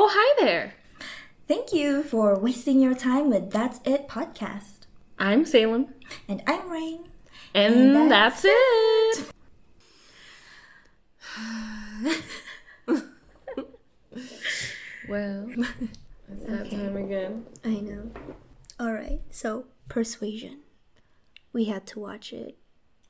[0.00, 0.74] Oh, hi there.
[1.48, 4.86] Thank you for wasting your time with That's It podcast.
[5.18, 5.88] I'm Salem.
[6.28, 7.08] And I'm Rain.
[7.52, 8.44] And, And that's, that's
[9.18, 9.32] it.
[15.08, 15.48] well,
[16.30, 16.76] it's that Okay.
[16.76, 17.46] time again.
[17.64, 18.10] I know.
[18.80, 20.60] Alright, so Persuasion.
[21.52, 22.58] We had to watch it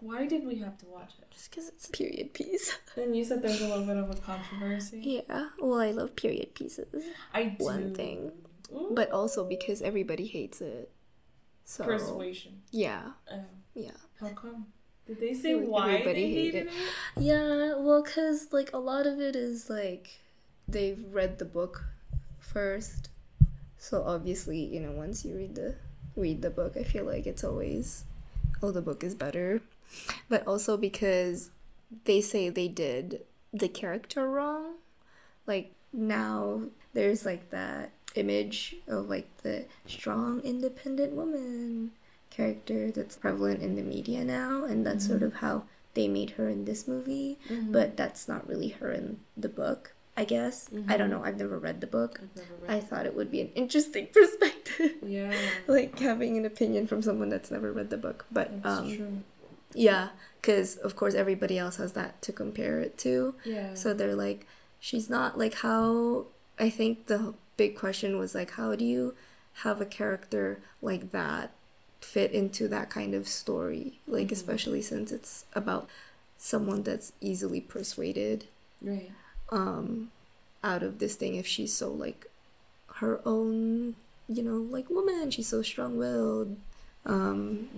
[0.00, 1.30] Why did we have to watch it?
[1.32, 2.76] just because it's a period piece.
[2.96, 5.00] Then you said there's a little bit of a controversy.
[5.28, 7.04] yeah, well, I love period pieces.
[7.34, 7.64] I do.
[7.64, 8.32] One thing.
[8.90, 10.90] But also because everybody hates it.
[11.64, 11.84] So.
[11.84, 12.62] Persuasion.
[12.70, 13.02] Yeah,
[13.32, 13.40] Oh,
[13.74, 13.90] yeah.
[14.20, 14.66] how come?
[15.06, 16.72] Did they say Like, why everybody they hate hated it.
[17.16, 17.22] it?
[17.22, 20.20] Yeah, well, because, like, a lot of it is, like,
[20.66, 21.84] they've read the book
[22.38, 23.08] first.
[23.78, 25.76] So obviously, you know, once you read the
[26.16, 28.04] read the book, I feel like it's always,
[28.62, 29.62] oh, the book is better.
[30.28, 31.50] But also because
[32.04, 34.74] they say they did the character wrong.
[35.46, 41.92] Like, now there's, like, that image of, like, the strong, independent woman
[42.30, 45.26] character that's prevalent in the media now, and that's sort mm-hmm.
[45.26, 47.72] of how they made her in this movie, mm-hmm.
[47.72, 50.68] but that's not really her in the book, I guess.
[50.72, 50.96] I mm-hmm.
[50.96, 52.20] don't know, I've never read the book.
[52.36, 54.92] Read I thought it would be an interesting perspective.
[55.04, 55.34] Yeah,
[55.66, 58.26] like having an opinion from someone that's never read the book.
[58.30, 59.22] But that's um true.
[59.74, 60.10] Yeah,
[60.42, 63.34] cuz of course everybody else has that to compare it to.
[63.44, 63.74] Yeah.
[63.74, 64.46] So they're like,
[64.80, 66.26] she's not like how.
[66.60, 69.14] I think the big question was like, how do you
[69.62, 71.52] have a character like that
[72.00, 74.00] fit into that kind of story?
[74.06, 75.88] Like, especially since it's about
[76.38, 78.46] someone that's easily persuaded
[78.80, 79.10] right.
[79.50, 80.10] um,
[80.62, 82.26] out of this thing if she's so like
[82.96, 83.94] her own,
[84.28, 85.30] you know, like woman.
[85.30, 86.56] She's so strong willed.
[87.08, 87.68] Um,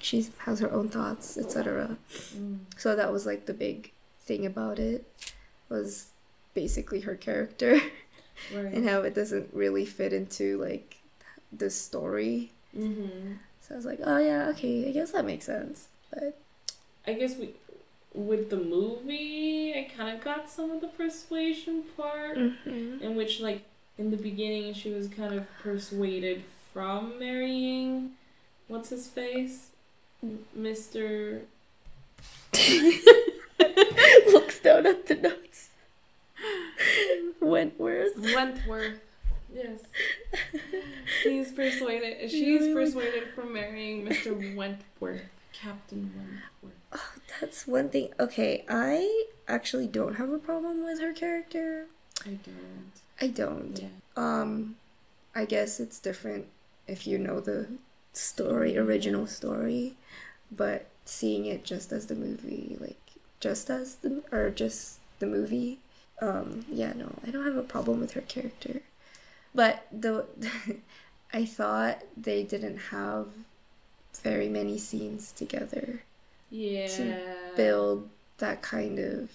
[0.00, 1.96] she has her own thoughts, etc.
[2.36, 2.60] Mm.
[2.76, 5.04] So that was like the big thing about it
[5.68, 6.06] was
[6.54, 7.80] basically her character
[8.54, 8.72] Right.
[8.72, 10.98] and how it doesn't really fit into like
[11.52, 12.52] the story.
[12.76, 13.32] mm-hmm.
[13.60, 15.88] So I was like, oh yeah, okay, I guess that makes sense.
[16.14, 16.38] But
[17.06, 17.50] I guess we,
[18.14, 23.02] with the movie, I kind of got some of the persuasion part, Mm-hmm.
[23.02, 23.62] in which, like,
[23.98, 28.12] in the beginning, she was kind of persuaded from marrying,
[28.68, 29.70] what's his face?
[30.56, 31.42] Mr.
[34.32, 35.68] looks down at the notes.
[37.40, 38.16] Wentworth.
[38.16, 39.00] Wentworth.
[39.52, 39.80] Yes.
[41.22, 42.30] He's persuaded.
[42.30, 44.54] She's persuaded from marrying Mr.
[44.54, 46.78] Wentworth, Captain Wentworth.
[46.92, 48.10] Oh, that's one thing.
[48.20, 51.86] Okay, I actually don't have a problem with her character.
[52.24, 52.92] I don't.
[53.20, 53.78] I don't.
[53.80, 53.88] Yeah.
[54.16, 54.76] Um,
[55.34, 56.46] I guess it's different
[56.86, 57.68] if you know the
[58.12, 59.94] story, original story,
[60.50, 62.96] but seeing it just as the movie, like
[63.40, 65.78] just as the or just the movie,
[66.20, 68.82] um, yeah, no, I don't have a problem with her character.
[69.54, 70.26] But the
[71.32, 73.26] I thought they didn't have
[74.22, 76.02] very many scenes together
[76.50, 77.18] Yeah.
[77.56, 78.08] build
[78.38, 79.30] that kind of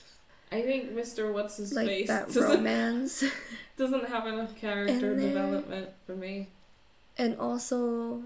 [0.51, 1.31] I think Mr.
[1.33, 3.23] What's His like Face that doesn't, romance.
[3.78, 6.50] doesn't have enough character development for me.
[7.17, 8.23] and also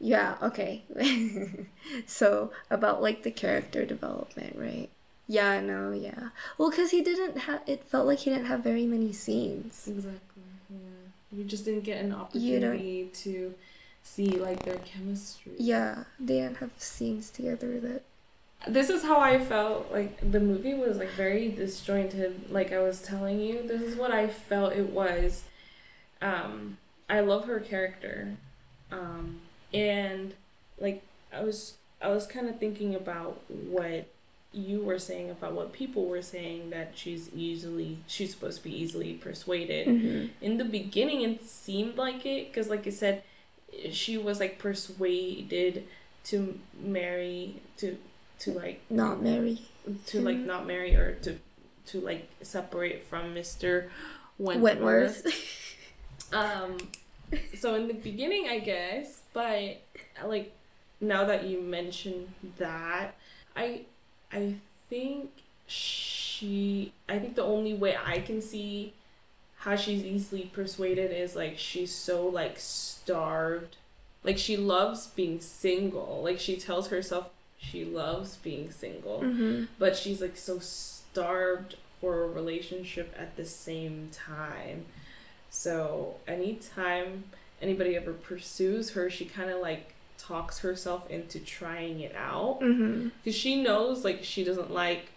[0.00, 0.82] yeah okay
[2.06, 4.88] so about like the character development right
[5.26, 8.86] yeah no yeah well because he didn't have it felt like he didn't have very
[8.86, 10.42] many scenes Exactly.
[10.70, 11.38] Yeah.
[11.38, 13.54] You just didn't get an opportunity to
[14.02, 15.52] see like their chemistry.
[15.58, 18.02] yeah they didn't have scenes together that
[18.66, 19.92] This is how I felt.
[19.92, 22.50] Like the movie was like very disjointed.
[22.50, 25.44] Like I was telling you, this is what I felt it was.
[26.22, 28.36] Um, I love her character,
[28.90, 29.40] um,
[29.74, 30.34] and
[30.78, 31.02] like
[31.32, 34.06] I was, I was kind of thinking about what
[34.52, 38.74] you were saying about what people were saying that she's easily, she's supposed to be
[38.74, 39.88] easily persuaded.
[39.88, 40.26] Mm-hmm.
[40.40, 43.22] in the beginning it seemed like it because like i said
[43.90, 45.84] she was like persuaded
[46.22, 47.98] to marry to
[48.38, 49.62] to like not mary
[50.06, 51.38] to like not marry or to
[51.86, 53.88] to like separate from mr
[54.38, 55.70] wentworth, wentworth.
[56.32, 56.78] Um
[57.58, 59.82] so in the beginning i guess but
[60.24, 60.52] like
[61.00, 63.14] now that you mention that
[63.54, 63.82] i
[64.32, 64.54] i
[64.88, 65.30] think
[65.66, 68.94] she i think the only way i can see
[69.58, 73.76] how she's easily persuaded is like she's so like starved
[74.22, 77.28] like she loves being single like she tells herself
[77.58, 79.64] she loves being single mm-hmm.
[79.78, 84.84] but she's like so starved for a relationship at the same time.
[85.48, 87.24] So anytime
[87.62, 93.08] anybody ever pursues her, she kind of like talks herself into trying it out Mm-hmm.
[93.22, 95.10] because she knows like she doesn't like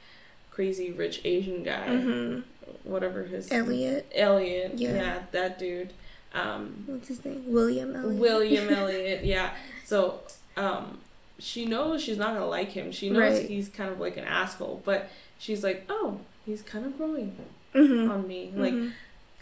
[0.51, 1.87] crazy rich Asian guy.
[1.87, 2.39] Mm-hmm.
[2.83, 4.11] whatever his Elliot.
[4.15, 4.73] Elliot.
[4.75, 4.93] Yeah.
[4.93, 5.19] Yeah.
[5.31, 5.93] that dude.
[6.33, 7.43] Um, What's his name?
[7.47, 8.19] William Elliot.
[8.19, 9.23] William Elliot.
[9.23, 9.51] Yeah.
[9.85, 10.19] So,
[10.57, 10.99] um,
[11.39, 12.91] she knows she's not gonna like him.
[12.91, 13.47] She knows Right.
[13.49, 17.35] he's kind of like an asshole, but she's like, oh, he's kind of growing
[17.75, 18.11] Mm-hmm.
[18.11, 18.51] on me.
[18.55, 18.73] Like,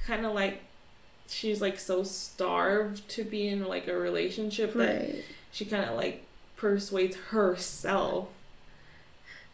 [0.05, 0.61] kind of like
[1.27, 5.15] she's like so starved to be in like a relationship that
[5.51, 6.23] she kind of like
[6.55, 8.29] persuades herself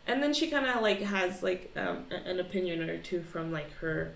[0.08, 3.72] and then she kind of like has like um, an opinion or two from like
[3.78, 4.12] her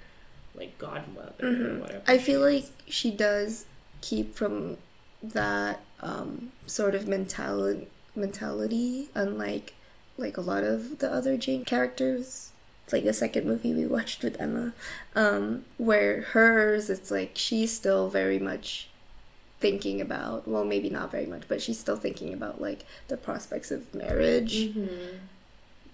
[0.55, 1.79] like godmother or Mhm.
[1.81, 3.65] whatever I feel like she does
[4.01, 4.77] keep from
[5.23, 9.73] that um, sort of mentality, mentality, unlike
[10.17, 12.51] like a lot of the other Jane characters.
[12.91, 14.73] Like the second movie we watched with Emma,
[15.15, 18.89] um, where hers, it's like she's still very much
[19.59, 20.47] thinking about.
[20.47, 24.53] Well, maybe not very much, but she's still thinking about like the prospects of marriage,
[24.75, 25.17] Mhm.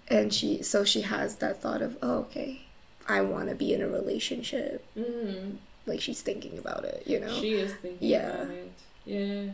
[0.08, 2.62] and she so she has that thought of, oh, okay,
[3.08, 4.84] I want to be in a relationship.
[4.96, 5.56] Mhm.
[5.86, 7.40] Like she's thinking about it, you know.
[7.40, 8.42] she is thinking Yeah.
[8.42, 8.70] about it
[9.04, 9.46] yeah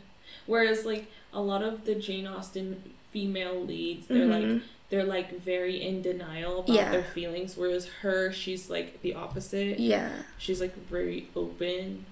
[0.45, 4.63] whereas like a lot of the jane austen female leads they're like Mhm.
[4.91, 6.91] They're like very in denial about Yeah.
[6.91, 9.79] their feelings whereas her she's like the opposite.
[9.79, 12.07] Yeah, she's like very open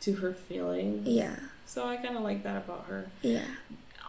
[0.00, 1.08] to her feelings.
[1.08, 1.36] Yeah,
[1.66, 3.06] so i kind of like that about her.
[3.22, 3.44] Yeah.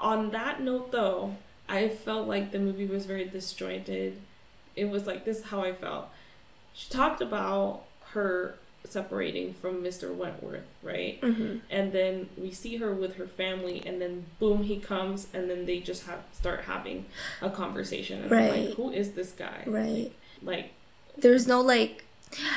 [0.01, 1.36] on that note though
[1.68, 4.18] i felt like the movie was very disjointed.
[4.75, 6.10] It was like this is how i felt.
[6.74, 7.83] She talked about
[8.13, 8.56] her
[8.88, 11.58] separating from mr wentworth right Mm-hmm.
[11.70, 15.66] and then we see her with her family and then boom he comes and then
[15.66, 17.06] they just have start having
[17.42, 18.66] a conversation and I'm Right.
[18.68, 20.12] like who is this guy Right.
[20.42, 20.72] like
[21.18, 22.06] There's no like,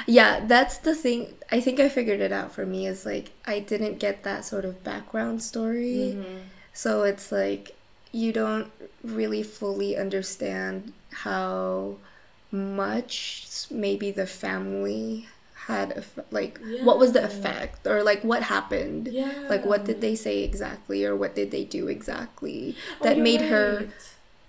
[0.07, 1.35] yeah, that's the thing.
[1.51, 4.65] I think I figured it out for me is like, I didn't get that sort
[4.65, 6.15] of background story.
[6.17, 6.41] mhm.
[6.73, 7.75] So it's like,
[8.13, 8.71] you don't
[9.03, 10.93] really fully understand
[11.25, 11.97] how
[12.53, 15.27] much maybe the family
[15.67, 19.09] had, like, what was the effect or like what happened.
[19.09, 23.17] yeah Like, what did they say exactly or what did they do exactly Oh, that
[23.17, 23.89] you're made her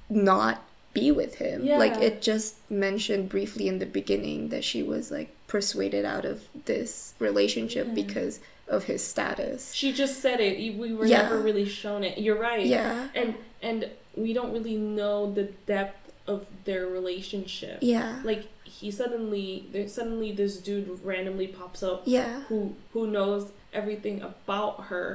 [0.09, 0.63] not
[0.93, 1.65] be with him.
[1.65, 6.43] Like it just mentioned briefly in the beginning that she was like persuaded out of
[6.65, 7.93] this relationship Yeah.
[7.93, 9.73] because of his status.
[9.73, 11.23] she just said it we were Yeah.
[11.23, 13.09] never really shown it you're right Yeah.
[13.13, 18.21] and and we don't really know the depth of their relationship Yeah.
[18.23, 18.47] like
[18.83, 22.33] he suddenly there suddenly this dude randomly pops up Yeah.
[22.49, 22.59] who
[22.93, 23.43] who knows
[23.79, 25.05] everything about her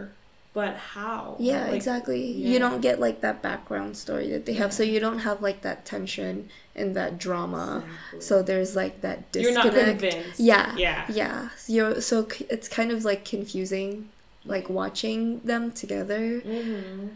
[0.58, 2.22] but how Yeah, Like, exactly.
[2.32, 2.48] yeah.
[2.50, 5.60] You don't get like that background story that they have, so you don't have like
[5.68, 7.66] that tension and that drama.
[7.84, 8.20] exactly.
[8.28, 9.76] So there's like that you're disconnect.
[10.02, 10.74] not convinced Yeah.
[10.76, 11.36] yeah Yeah.
[11.62, 12.16] So you're so
[12.54, 14.08] it's kind of like confusing,
[14.54, 15.20] like watching
[15.50, 16.24] them together.
[16.40, 17.08] mm-hmm.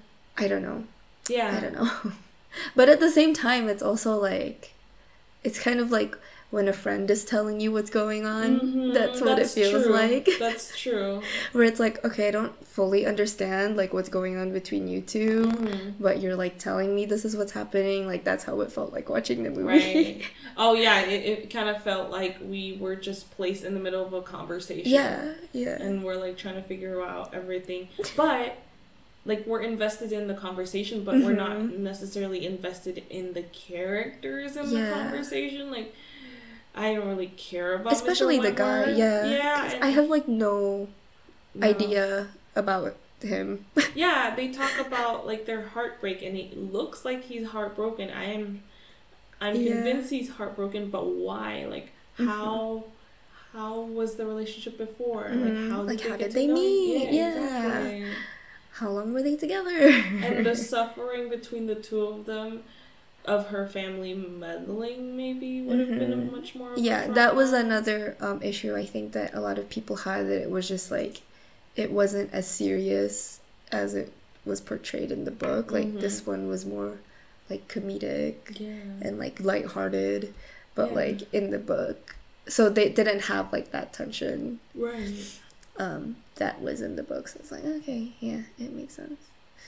[0.43, 0.85] I don't know.
[1.29, 1.91] yeah I don't know.
[2.79, 4.61] but at the same time, it's also like,
[5.43, 6.13] it's kind of like
[6.53, 8.61] when a friend is telling you what's going on.
[8.61, 9.93] Mhm, That's what that's it feels true.
[9.93, 10.29] like.
[10.39, 11.23] that's true
[11.53, 15.47] Where it's like, okay, I don't fully understand like what's going on between you 2
[15.47, 15.95] Mhm.
[15.99, 18.07] but you're like telling me this is what's happening.
[18.07, 19.63] Like that's how it felt like watching the movie.
[19.63, 20.23] right
[20.59, 24.05] oh yeah it, it kind of felt like we were just placed in the middle
[24.05, 25.81] of a conversation yeah, yeah.
[25.81, 28.59] and we're like trying to figure out everything but
[29.25, 31.79] like we're invested in the conversation but we're not Mhm.
[31.79, 34.89] necessarily invested in the characters in Yeah.
[34.89, 35.95] the conversation like
[36.75, 37.93] i don't really care about.
[37.93, 39.27] Especially the guy, yeah.
[39.27, 40.89] yeah I have like no
[41.55, 41.67] no.
[41.67, 43.67] idea about him.
[43.95, 48.63] yeah they talk about like their heartbreak and it looks like he's heartbroken i am
[49.41, 49.75] i'm Yeah.
[49.75, 51.89] convinced he's heartbroken but why like
[52.19, 52.27] Mhm.
[52.27, 52.85] how
[53.53, 55.45] how was the relationship before Mhm.
[55.45, 57.13] like how Like, did how they, get did they meet?
[57.13, 57.45] Yeah.
[57.45, 58.07] exactly.
[58.73, 59.77] How long were they together?
[59.79, 62.63] and the suffering between the two of them
[63.25, 66.33] of her family meddling maybe would have been a Mhm.
[66.33, 69.97] much more yeah, that was another um, issue I think that a lot of people
[69.97, 71.23] had that it was just like
[71.77, 74.13] it wasn't as serious as it
[74.45, 75.71] was portrayed in the book.
[75.73, 76.01] Like Mhm.
[76.01, 76.99] this one was more
[77.51, 78.69] like comedic yeah
[79.01, 80.35] and like lighthearted,
[80.75, 80.95] but Yeah.
[80.97, 82.17] like in the book,
[82.49, 85.39] so they didn't have like that tension right
[85.77, 87.29] um, that was in the book.
[87.29, 89.21] So it's like okay, yeah, it makes sense.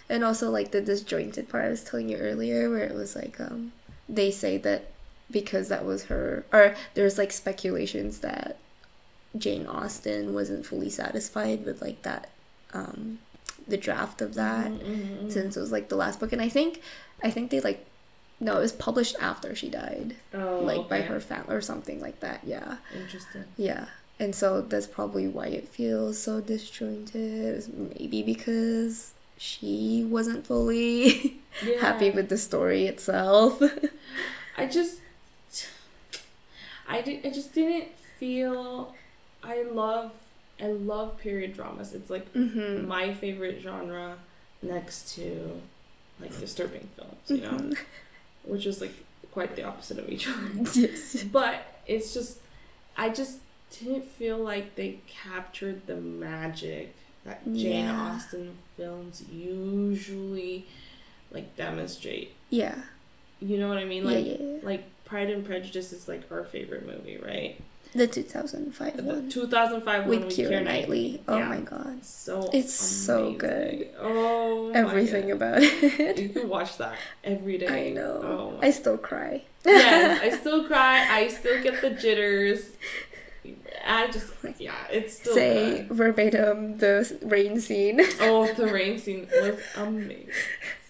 [0.09, 3.41] And also like the disjointed part I was telling you earlier, where it was like
[3.41, 3.73] um,
[4.09, 4.91] they say that
[5.31, 8.59] because that was her, or there's like speculations that
[9.37, 12.29] Jane Austen wasn't fully satisfied with like that,
[12.75, 13.19] um,
[13.67, 15.33] the draft of that Mhm, mhm, mhm.
[15.33, 16.83] since it was like the last book, and I think,
[17.23, 17.85] I think they like,
[18.41, 22.21] no, it was published after she died, oh, like by her family or something like
[22.21, 22.43] that.
[22.45, 22.77] Yeah.
[22.95, 23.87] interesting Yeah.
[24.21, 27.67] And so that's probably why it feels so disjointed.
[27.99, 31.81] Maybe because she wasn't fully yeah.
[31.81, 33.61] happy with the story itself.
[34.57, 35.01] I just
[36.89, 37.89] I did I just didn't
[38.19, 38.95] feel
[39.43, 40.13] I love
[40.61, 41.93] I love period dramas.
[41.95, 42.87] It's like Mm-hmm.
[42.87, 44.17] my favorite genre
[44.63, 45.61] next to
[46.21, 47.79] like disturbing films, you know, Mhm.
[48.45, 48.95] which is like
[49.33, 50.49] quite the opposite of each other.
[50.75, 51.25] Yes.
[51.25, 52.39] But it's just
[52.97, 53.39] I just
[53.71, 58.13] didn't feel like they captured the magic that Jane Yeah.
[58.17, 60.67] Austen films usually
[61.31, 62.33] like demonstrate.
[62.51, 62.77] Yeah.
[63.41, 64.05] You know what I mean?
[64.05, 64.59] Like yeah, yeah.
[64.63, 67.61] like Pride and Prejudice is like our favorite movie, right?
[67.95, 71.23] The 2005 The one 2005 one with with Keira Keira Knightley.
[71.29, 71.49] Oh Yeah.
[71.49, 72.05] my god.
[72.05, 73.89] So It's so good.
[74.01, 76.19] Oh, Everything about it.
[76.19, 77.89] You can watch that every day.
[77.91, 78.21] I know.
[78.25, 79.43] Oh, I still cry.
[79.65, 81.07] yes, I still cry.
[81.09, 82.71] I still get the jitters.
[83.87, 88.01] I just yeah, it's still Say verbatim the rain scene.
[88.21, 90.29] Oh, the rain scene was amazing.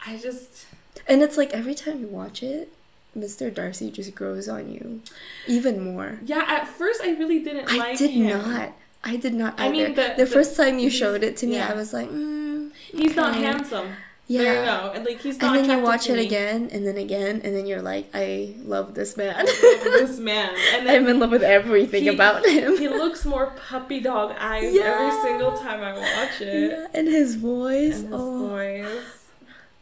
[0.06, 0.66] I just
[1.08, 2.72] And it's like every time you watch it,
[3.16, 3.52] Mr.
[3.52, 5.00] Darcy just grows on you
[5.46, 6.18] even more.
[6.24, 6.44] yeah.
[6.46, 8.28] At first, I really didn't I like did him.
[8.28, 8.72] not.
[9.02, 11.54] I did not I mean, the- the, the- first time you showed it to me,
[11.56, 11.70] yeah.
[11.70, 13.88] I was like, mm, He's not handsome.
[14.28, 14.42] Yeah.
[14.42, 14.92] There you go.
[14.94, 15.56] And like he's not.
[15.56, 16.26] And then you watch it me.
[16.26, 19.44] again, and then again, and then you're like, I love this man.
[19.46, 22.76] this man, and then I'm in love with everything He- about him.
[22.76, 26.72] he looks more puppy dog eyes every single time I watch it.
[26.72, 28.00] Yeah, and his voice.
[28.00, 28.48] And his oh.
[28.48, 29.22] voice.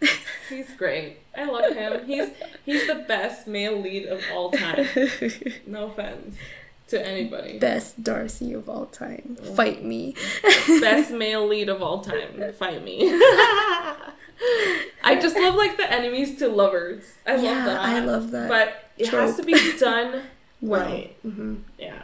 [0.50, 1.20] He's great.
[1.34, 2.04] I love him.
[2.04, 2.28] He's
[2.66, 4.86] he's the best male lead of all time.
[5.66, 6.36] No offense
[6.88, 7.58] to anybody.
[7.58, 9.36] Best Darcy of all time.
[9.42, 9.54] Oh.
[9.54, 10.14] Fight me.
[10.80, 12.52] Best male lead of all time.
[12.54, 12.98] Fight me.
[15.02, 17.04] I just love like the enemies to lovers.
[17.26, 17.80] I yeah, love that.
[17.80, 18.48] I love that.
[18.48, 20.22] But it has to be done
[20.60, 20.82] well.
[20.82, 21.16] right.
[21.22, 22.02] hmm Yeah.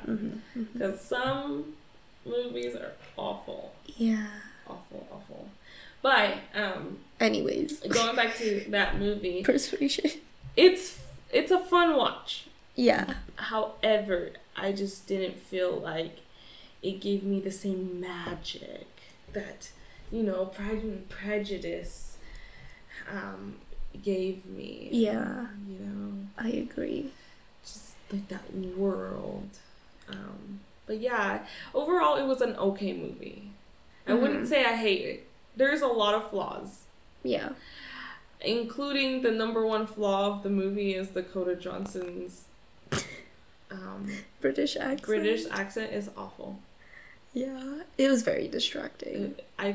[0.72, 1.74] Because some
[2.24, 3.72] movies are awful.
[3.96, 4.26] Yeah.
[4.66, 5.48] Awful, awful.
[6.02, 10.10] But um Anyways, going back to that movie, persuasion.
[10.56, 11.00] it's
[11.32, 12.46] it's a fun watch.
[12.76, 13.14] Yeah.
[13.36, 16.18] However, I just didn't feel like
[16.82, 18.86] it gave me the same magic
[19.32, 19.70] that,
[20.10, 22.18] you know, Pride and Prejudice
[23.10, 23.56] um,
[24.02, 24.88] gave me.
[24.92, 25.46] Yeah.
[25.68, 27.10] You know, I agree.
[27.62, 29.48] just like that world.
[30.08, 33.50] Um, but yeah, overall, it was an okay movie.
[34.06, 34.48] I wouldn't Mhm.
[34.48, 35.26] say I hate it.
[35.56, 36.84] There's a lot of flaws.
[37.22, 37.50] Yeah.
[38.40, 42.44] Including the number one flaw of the movie is Dakota Johnson's
[43.70, 44.10] um,
[44.40, 45.02] British accent.
[45.02, 46.58] British accent is awful.
[47.32, 47.82] Yeah.
[47.96, 49.36] It was very distracting.
[49.58, 49.74] I, yeah,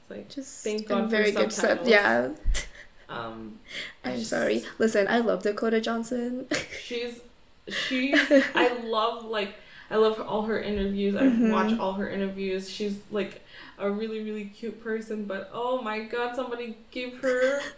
[0.00, 1.80] it's like Just Thank God for very good sub.
[1.86, 2.30] Yeah.
[3.08, 3.58] um.
[4.04, 4.64] I'm just- sorry.
[4.78, 6.46] Listen, I love Dakota Johnson.
[6.82, 7.20] She's,
[7.68, 8.18] she's.
[8.54, 9.54] I love like
[9.90, 11.14] I love her, all her interviews.
[11.14, 11.52] I Mhm.
[11.52, 12.68] watch all her interviews.
[12.68, 13.42] She's like
[13.78, 17.60] a really really cute person, but oh my god, somebody give her.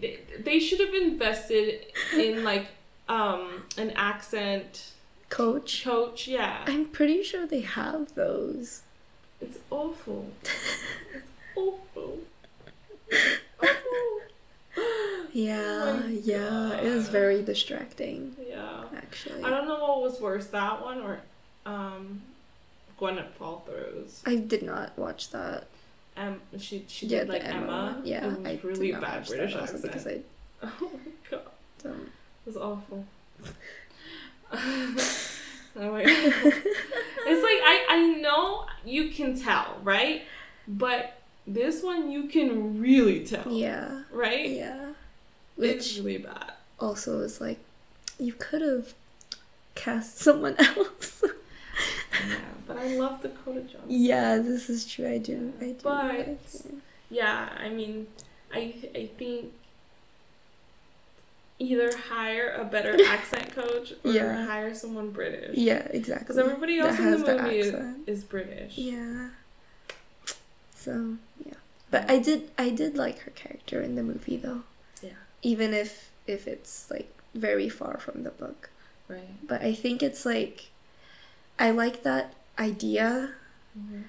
[0.00, 1.84] They, they should have invested
[2.16, 2.68] in like
[3.12, 4.92] um an accent
[5.28, 5.84] Coach.
[5.84, 6.26] coach.
[6.28, 8.82] Yeah, I'm pretty sure they have those.
[9.40, 10.30] it's awful.
[11.14, 12.18] It's awful.
[13.60, 13.78] awful.
[15.32, 16.74] Yeah, my yeah.
[16.80, 18.84] It was very distracting, Yeah.
[18.96, 19.42] actually.
[19.42, 21.20] I don't know what was worse, that one or
[21.66, 22.22] um,
[22.98, 24.22] Gwyneth Paltrow's.
[24.26, 25.66] I did not watch that.
[26.16, 27.56] Um, she she yeah, did like Emma.
[27.96, 28.00] Emma.
[28.04, 29.82] Yeah, I really bad British accent.
[29.82, 30.20] because I
[30.62, 31.40] Oh my god,
[31.82, 32.10] don't.
[32.44, 33.04] It was awful.
[34.52, 34.94] oh
[35.76, 36.12] my god.
[37.26, 40.22] it's like I I know you can tell, right?
[40.68, 44.48] But this one you can really tell, Yeah, right?
[44.48, 44.92] yeah.
[45.58, 46.52] It's Which really bad.
[46.78, 47.58] also is like,
[48.18, 48.94] you could have
[49.74, 51.22] cast someone else.
[52.28, 53.80] Yeah, but I love Dakota Johnson.
[53.88, 55.08] yeah, this is true.
[55.08, 55.52] I do.
[55.60, 55.76] I do.
[55.82, 56.38] But-.
[57.10, 58.06] Yeah, I mean,
[58.52, 59.52] I I think
[61.62, 64.44] either hire a better accent coach or Yeah.
[64.46, 65.56] hire someone British.
[65.56, 66.24] yeah, exactly.
[66.24, 67.74] Because everybody else That in the movie is,
[68.06, 68.76] is British.
[68.76, 69.28] Yeah.
[70.74, 71.54] So yeah,
[71.90, 74.62] but I did I did like her character in the movie though.
[75.02, 75.10] Yeah.
[75.42, 78.70] Even if if it's like very far from the book,
[79.08, 79.46] Right.
[79.46, 80.70] but I think it's like,
[81.58, 83.34] I like that idea
[83.78, 84.04] Mhm.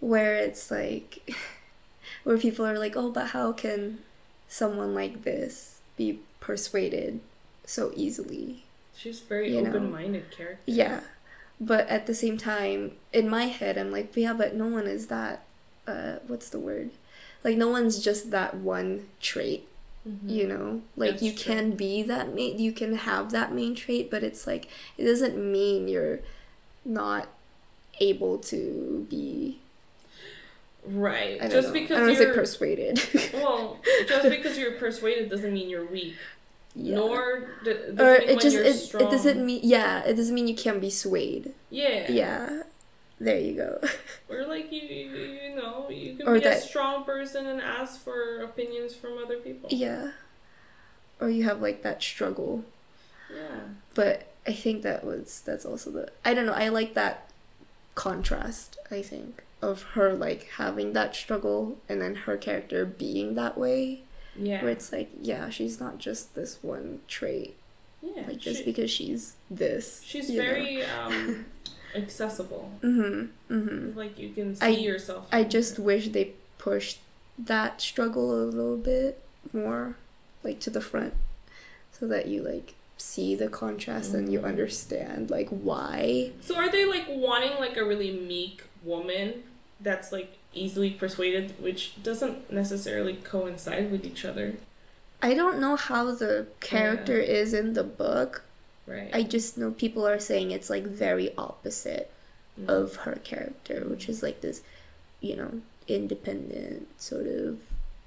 [0.00, 1.30] where it's like,
[2.24, 4.00] where people are like, oh, but how can
[4.48, 7.20] someone like this be persuaded
[7.64, 8.64] so easily?
[8.96, 10.62] She's very open-minded character.
[10.66, 11.00] Yeah.
[11.60, 15.06] But at the same time, in my head, I'm like, yeah, but no one is
[15.08, 15.44] that,
[15.86, 16.90] uh, what's the word?
[17.44, 19.66] Like, no one's just that one trait,
[20.06, 20.30] Mhm.
[20.30, 20.82] you know?
[20.96, 21.54] Like, That's you true.
[21.54, 25.36] can be that main, you can have that main trait, but it's like, it doesn't
[25.36, 26.20] mean you're
[26.84, 27.28] not
[28.00, 29.58] able to be
[30.88, 31.36] Right.
[31.36, 31.72] I don't Just know.
[31.74, 33.00] because I don't want to say you're persuaded.
[33.34, 33.78] well,
[34.08, 36.14] just because you're persuaded doesn't mean you're weak.
[36.74, 36.96] yeah.
[36.96, 39.02] Nor d- doesn't or mean it when just you're it, strong.
[39.04, 42.10] it doesn't mean yeah it doesn't mean you can't be swayed Yeah.
[42.10, 42.62] yeah
[43.18, 43.80] there you go
[44.28, 47.60] Or like you, you, you know, you can Or be that- a strong person and
[47.62, 49.70] ask for opinions from other people.
[49.72, 50.10] yeah
[51.18, 52.62] or you have like that struggle
[53.34, 53.60] Yeah.
[53.94, 57.30] but i think that was that's also the i don't know i like that
[57.94, 63.56] contrast i think of her like having that struggle and then her character being that
[63.56, 64.02] way
[64.36, 64.62] Yeah.
[64.62, 67.56] where it's like yeah she's not just this one trait
[68.02, 68.24] yeah.
[68.28, 71.46] like just she- because she's this she's very um
[71.94, 72.70] accessible.
[72.82, 75.26] mm-hmm mm-hmm Like you can see I- yourself.
[75.32, 75.82] I just her.
[75.82, 76.98] wish they pushed
[77.38, 79.22] that struggle a little bit
[79.52, 79.96] more,
[80.42, 81.14] like to the front,
[81.92, 84.44] so that you like see the contrast and you Mhm.
[84.46, 86.32] understand like why.
[86.42, 89.42] So are they like wanting like a really meek woman
[89.80, 94.54] that's like easily persuaded, which doesn't necessarily coincide with each other,
[95.22, 98.44] I don't know how the character is in the book.
[98.86, 99.10] right?
[99.12, 102.10] I just know people are saying it's like very opposite
[102.58, 102.68] Mm.
[102.70, 104.62] of her character, which is like this,
[105.20, 107.60] you know, independent sort of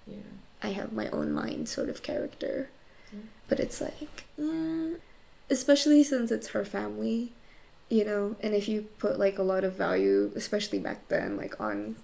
[0.07, 0.17] yeah.
[0.63, 2.69] I have my own mind sort of character.
[3.15, 3.19] Mm.
[3.47, 4.95] But it's like, eh,
[5.51, 7.31] especially since it's her family,
[7.89, 11.59] you know, and if you put like a lot of value, especially back then, like
[11.59, 11.95] on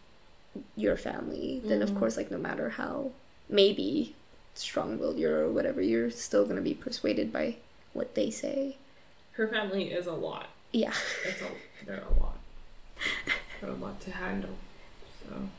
[0.76, 2.00] your family, then of Mhm.
[2.00, 3.12] course, like no matter how
[3.50, 4.16] maybe
[4.56, 7.58] strong willed you're or whatever, you're still going to be persuaded by
[7.94, 8.78] what they say.
[9.34, 10.48] Her family is a lot.
[10.72, 10.94] Yeah.
[11.26, 11.50] It's a
[11.86, 12.38] they're a lot.
[13.62, 14.56] They're a lot to handle.
[15.24, 15.50] So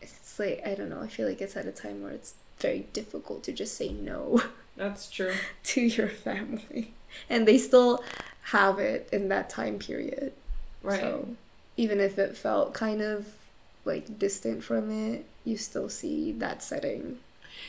[0.00, 2.86] It's like, I don't know, I feel like it's at a time where it's very
[2.92, 4.42] difficult to just say no.
[4.76, 5.34] that's true.
[5.64, 6.92] to your family.
[7.28, 8.02] And they still
[8.50, 10.32] have it in that time period.
[10.82, 11.00] Right.
[11.00, 11.28] So
[11.76, 13.26] even if it felt kind of
[13.84, 17.18] like distant from it, you still see that setting.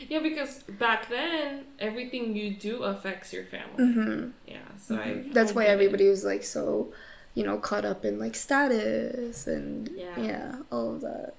[0.07, 3.83] Yeah, because back then everything you do affects your family.
[3.83, 4.29] Mm-hmm.
[4.48, 4.57] Yeah.
[4.79, 5.74] So I That's I why get it.
[5.74, 6.94] everybody was like so,
[7.33, 10.20] you know, caught up in like status and Yeah.
[10.22, 11.33] yeah, all of that.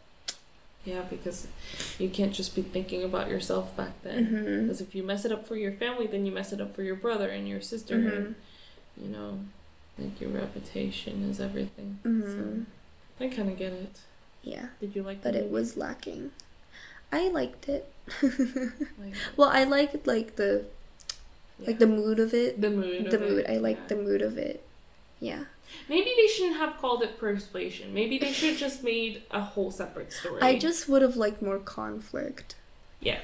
[0.84, 1.46] Yeah, because
[1.98, 4.26] you can't just be thinking about yourself back then.
[4.26, 4.62] Mm-hmm.
[4.62, 6.82] Because if you mess it up for your family, then you mess it up for
[6.82, 8.34] your brother and your sister, and
[9.00, 9.38] you know,
[9.98, 11.98] like your reputation is everything.
[12.04, 12.66] Mhm.
[13.18, 13.96] So I kind of get it.
[14.42, 15.22] Yeah, Did you like?
[15.22, 16.32] but the it was lacking.
[17.12, 17.92] I liked it.
[18.22, 20.66] like, well, I liked like the
[21.58, 22.60] like the mood of it.
[22.60, 23.10] the mood.
[23.10, 23.44] The mood.
[23.44, 23.50] It.
[23.50, 23.96] I liked yeah.
[23.96, 24.64] the mood of it.
[25.20, 25.44] Yeah.
[25.88, 27.92] Maybe they shouldn't have called it persuasion.
[27.94, 30.40] Maybe they should have just made a whole separate story.
[30.42, 32.56] I just would have liked more conflict.
[33.00, 33.20] yeah,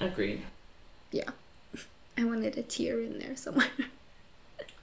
[0.00, 0.42] agreed.
[1.12, 1.30] Yeah.
[2.18, 3.68] I wanted a tear in there somewhere.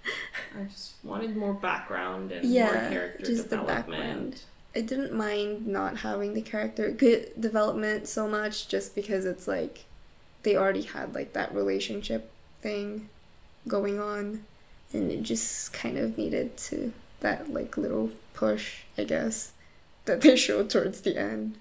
[0.59, 3.89] I just wanted more background and Yeah, more character just the development.
[4.01, 4.41] background.
[4.75, 9.85] I didn't mind not having the character good development so much just because it's like
[10.43, 13.09] they already had like that relationship thing
[13.67, 14.43] going on
[14.93, 19.51] and it just kind of needed to that like little push, I guess,
[20.05, 21.57] that they showed towards the end.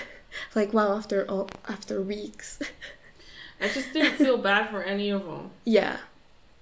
[0.54, 2.58] like wow, after all after weeks.
[3.60, 5.50] I just didn't feel bad for any of them.
[5.64, 5.96] yeah.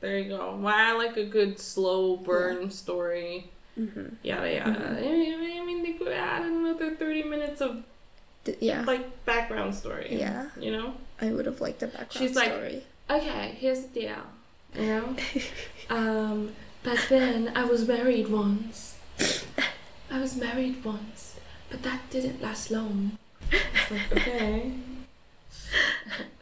[0.00, 0.56] There you go.
[0.56, 3.50] Why I like a good slow burn story.
[3.74, 4.70] hmm Yada yada.
[4.70, 4.98] Mhm.
[4.98, 7.82] I mean, I mean, they could add another thirty minutes of
[8.44, 8.82] D- yeah.
[8.86, 10.08] like background story.
[10.10, 10.50] Yeah.
[10.60, 10.94] You know.
[11.20, 14.22] I would have liked the background She's like- Okay, here's the deal.
[14.74, 15.16] You know.
[15.90, 16.52] um,
[16.84, 18.96] back then I was married once.
[20.10, 23.16] I was married once, but that didn't last long.
[23.50, 24.72] It's like okay.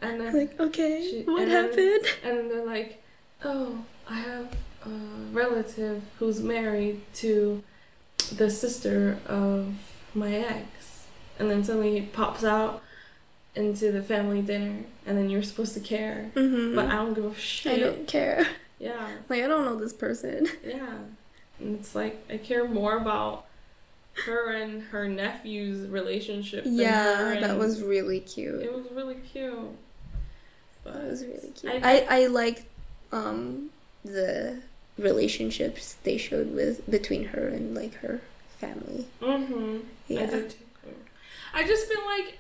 [0.03, 2.07] And then like, okay, She- what and then- happened?
[2.25, 3.03] And then they're like,
[3.45, 4.53] oh, I have
[4.85, 4.89] a
[5.33, 7.63] relative who's married to
[8.35, 9.75] the sister of
[10.15, 11.07] my ex.
[11.39, 12.83] And then suddenly it pops out
[13.57, 16.31] into the family dinner, and then you're supposed to care.
[16.35, 16.75] Mm-hmm.
[16.75, 17.79] But I don't give a shit.
[17.79, 18.47] I don't care.
[18.81, 20.49] Yeah, Like, I don't know this person.
[20.67, 20.99] yeah.
[21.61, 23.47] And it's like, I care more about
[24.27, 26.65] her and her nephew's relationship.
[26.67, 28.63] Yeah, that was really cute.
[28.63, 29.55] It was really cute.
[30.83, 31.73] But That was really cute.
[31.83, 32.65] I- I, I, liked
[33.15, 33.71] um
[34.05, 34.61] the
[34.99, 38.21] relationships they showed with between her and like her
[38.61, 39.07] family.
[39.21, 39.79] Mm-hmm.
[40.11, 40.27] I Yeah.
[40.51, 40.95] too.
[41.57, 42.39] I just feel like,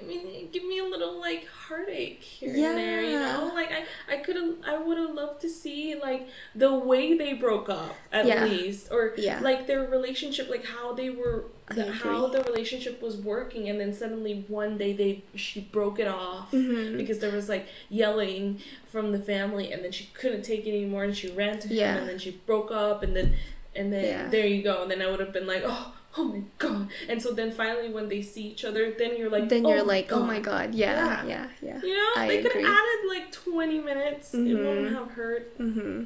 [0.00, 3.50] I mean, give me a little like heartache here and there, you know.
[3.54, 7.32] Like I, I could have, I would have loved to see like the way they
[7.32, 8.44] broke up at Yeah.
[8.44, 9.40] least, or Yeah.
[9.40, 13.92] like their relationship, like how they were, the, how the relationship was working, and then
[13.92, 16.52] suddenly one day they she broke it off.
[16.52, 16.96] Mhm.
[16.96, 21.04] Because there was like yelling from the family, and then she couldn't take it anymore,
[21.04, 23.34] and she ran to him, and then she broke up, and then,
[23.74, 24.28] and then Yeah.
[24.28, 26.88] there you go, and then I would have been like, oh, oh my god.
[27.08, 29.78] And so then finally when they see each other, then you're like, then oh you're
[29.84, 31.80] my like, oh my god, yeah, yeah, yeah.
[31.82, 34.34] You know, I they could have added like 20 minutes.
[34.34, 34.58] It Mhm.
[34.66, 36.04] wouldn't have hurt, Mm-hmm.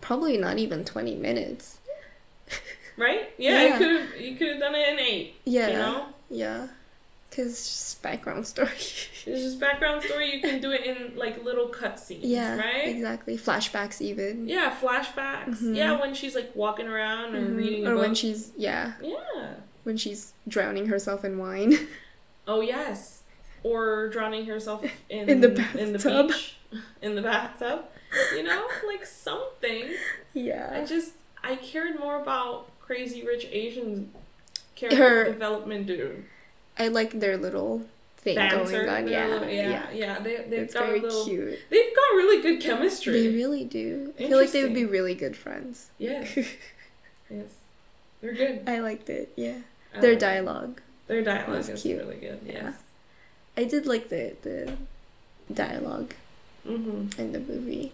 [0.00, 1.78] Probably not even twenty minutes.
[2.96, 3.30] right?
[3.38, 3.72] Yeah, Yeah.
[3.72, 5.34] you could have you could have done it in eight.
[5.44, 6.66] Yeah, You know, yeah.
[7.30, 8.68] Cause just background story.
[8.70, 10.34] it's just background story.
[10.34, 12.88] You can do it in like little cutscenes, yeah, right?
[12.88, 13.36] exactly.
[13.36, 14.48] Flashbacks even.
[14.48, 15.58] Yeah, flashbacks.
[15.62, 15.76] Mhm.
[15.76, 17.56] Yeah, when she's like walking around or Mhm.
[17.56, 18.02] reading or book.
[18.02, 19.54] when she's yeah, yeah.
[19.84, 21.74] when she's drowning herself in wine.
[22.48, 23.24] Oh yes.
[23.64, 26.28] Or drowning herself in In the in the bathtub.
[26.28, 26.56] beach,
[27.02, 27.86] in the bathtub.
[28.36, 29.90] You know, like something.
[30.32, 30.70] Yeah.
[30.72, 34.14] I just I cared more about Crazy Rich Asians
[34.76, 36.24] character Her- development dude.
[36.78, 37.86] I like their little
[38.18, 39.08] thing Banter, going on.
[39.08, 39.70] Yeah, little- yeah.
[39.70, 40.18] yeah, yeah.
[40.18, 41.24] They they've It's got very little.
[41.24, 41.58] cute.
[41.70, 43.12] They've got really good chemistry.
[43.28, 44.12] They really do.
[44.18, 45.90] I feel like they would be really good friends.
[45.98, 46.36] yes,
[47.30, 47.46] yes,
[48.20, 48.62] they're good.
[48.66, 49.32] I liked it.
[49.36, 49.58] Yeah,
[49.94, 50.20] I their like it.
[50.20, 50.80] dialogue.
[51.06, 51.98] Their dialogue was is cute.
[52.00, 52.40] really good.
[52.44, 52.72] Yeah.
[53.56, 54.72] I did like the the
[55.52, 56.14] dialogue
[56.66, 57.20] Mm-hmm.
[57.20, 57.92] in the movie,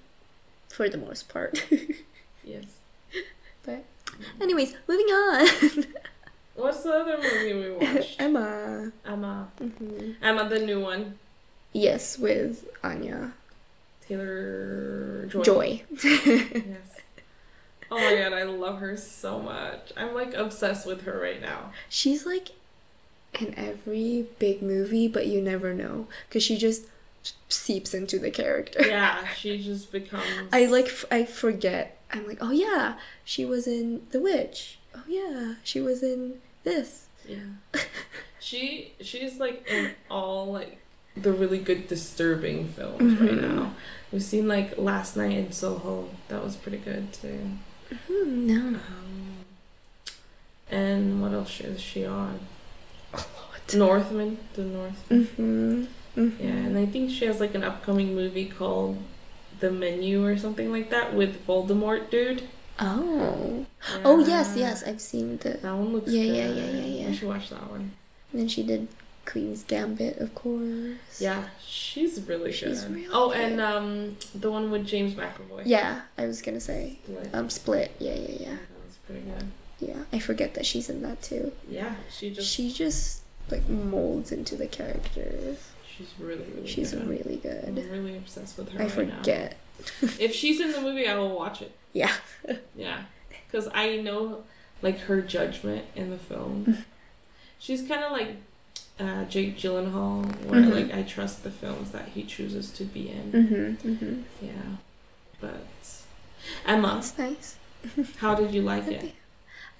[0.68, 1.62] for the most part.
[2.44, 2.64] Yes.
[3.62, 3.84] But-
[4.40, 5.46] Anyways, moving on.
[6.54, 8.20] What's the other movie we watched?
[8.20, 8.92] Emma.
[9.06, 9.48] Emma.
[9.58, 11.18] hmm Emma, the new one.
[11.72, 13.32] Yes, with Anya
[14.06, 15.42] Taylor Joy.
[15.42, 15.82] Joy.
[16.02, 16.64] Yes.
[17.94, 19.92] Oh my god, I love her so much.
[19.98, 21.72] I'm like obsessed with her right now.
[21.90, 22.52] She's like
[23.38, 26.84] in every big movie, but you never know because she just
[27.50, 28.80] seeps into the character.
[28.86, 30.24] Yeah, she just becomes.
[30.50, 31.98] I like f- I forget.
[32.10, 32.94] I'm like, oh yeah,
[33.26, 34.78] she was in The Witch.
[34.94, 37.06] Oh yeah, she was in this.
[37.28, 37.36] Yeah.
[38.40, 40.78] She she's like in all like
[41.16, 43.40] the really good disturbing films right Mhm.
[43.54, 43.74] now.
[44.10, 46.08] We've seen like Last Night in Soho.
[46.26, 47.38] That was pretty good too.
[48.08, 48.66] Hmm, no.
[48.78, 49.44] Um,
[50.70, 52.40] and what else is she on?
[53.12, 53.74] A lot.
[53.74, 55.26] Northman, the Northman.
[55.26, 56.20] Mm-hmm.
[56.20, 56.42] mm-hmm.
[56.44, 58.98] Yeah, and I think she has like an upcoming movie called
[59.60, 62.48] The Menu or something like that with Voldemort dude.
[62.78, 63.66] Oh.
[64.04, 65.50] Oh yes, yes, I've seen the.
[65.54, 66.34] That one looks Yeah, good.
[66.36, 67.08] yeah, yeah, yeah, yeah.
[67.08, 67.92] You should watch that one.
[68.32, 68.88] And then she did
[69.26, 71.20] Queen's Gambit, of course.
[71.20, 72.94] Yeah, she's really She's good.
[72.94, 73.38] really oh, good.
[73.40, 75.62] and um, the one with James McAvoy.
[75.64, 76.98] Yeah, I was gonna say.
[77.04, 77.30] Split.
[77.32, 77.92] Um, Split.
[77.98, 78.50] Yeah, yeah, yeah.
[78.50, 79.50] That was pretty good.
[79.80, 81.52] Yeah, I forget that she's in that too.
[81.68, 85.58] Yeah, she just she just like molds into the characters.
[85.96, 86.66] she's really really.
[86.68, 87.06] She's good.
[87.06, 88.80] really I'm really obsessed with her.
[88.80, 89.16] I right now.
[89.18, 89.56] forget.
[90.18, 91.72] If she's in the movie, I will watch it.
[91.92, 92.12] Yeah.
[92.76, 93.02] Yeah,
[93.46, 94.44] because I know
[94.80, 96.84] like her judgment in the film.
[97.58, 98.36] She's kind of like
[98.98, 100.72] uh, Jake Gyllenhaal, where Mhm.
[100.72, 103.32] like I trust the films that he chooses to be in.
[103.32, 103.88] Mm-hmm.
[103.88, 104.22] Mm-hmm.
[104.44, 104.76] Yeah,
[105.40, 105.66] but
[106.66, 107.56] Emma, That's nice.
[108.18, 109.14] how did you like it?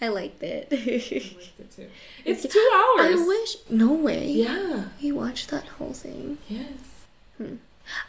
[0.00, 0.68] I liked it.
[0.72, 1.88] I liked it too.
[2.24, 3.20] It's two hours.
[3.20, 3.56] I wish.
[3.70, 4.28] No way.
[4.30, 4.84] Yeah.
[5.02, 6.38] We watched that whole thing.
[6.48, 6.66] Yes.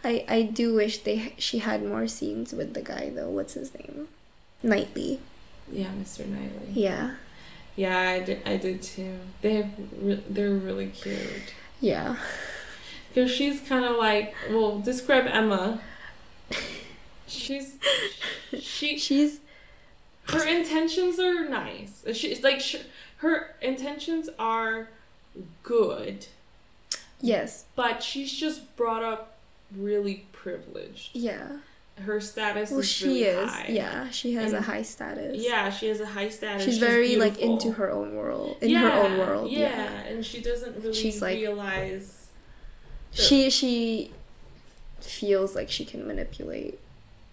[0.03, 3.29] I I do wish they she had more scenes with the guy though.
[3.29, 4.07] What's his name?
[4.61, 5.19] Knightley.
[5.71, 6.25] Yeah, Mr.
[6.25, 6.71] Knightley.
[6.71, 7.15] Yeah.
[7.75, 8.41] Yeah, I did.
[8.45, 9.19] I did too.
[9.41, 9.69] They have.
[9.99, 11.53] Re- they're really cute.
[11.81, 12.17] Yeah.
[13.09, 14.35] Because she's kind of like.
[14.49, 15.81] Well, describe Emma.
[17.27, 17.75] She's.
[18.59, 18.97] She.
[18.99, 19.39] She's
[20.29, 22.05] Her intentions are nice.
[22.13, 22.59] She's like.
[22.61, 22.85] Sh-
[23.17, 24.89] her intentions are
[25.63, 26.27] good,
[27.21, 27.63] yes.
[27.73, 29.32] but she's just brought up
[29.77, 31.11] really privileged.
[31.13, 31.57] Yeah.
[32.05, 33.51] Her status Well, is she really is.
[33.51, 33.67] high.
[33.69, 35.37] Yeah, she has a high status.
[35.43, 36.65] Yeah, she has a high status.
[36.65, 38.57] She's very like into her own world.
[38.61, 39.51] In her own world.
[39.51, 39.99] Yeah, Yeah.
[40.07, 42.27] and she doesn't really She's like- realize.
[43.11, 44.11] She she
[45.01, 46.79] feels like she can manipulate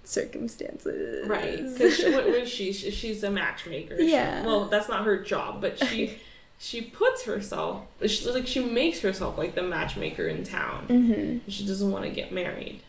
[0.05, 1.27] circumstances.
[1.27, 2.73] Right, because what was she?
[2.75, 3.97] She- She's a matchmaker.
[3.97, 4.45] She- Yeah.
[4.45, 6.19] well, that's not her job, but she
[6.63, 7.85] she puts herself.
[8.07, 10.87] She, like she makes herself like the matchmaker in town.
[10.89, 11.41] Mhm.
[11.49, 12.81] She doesn't want to get married.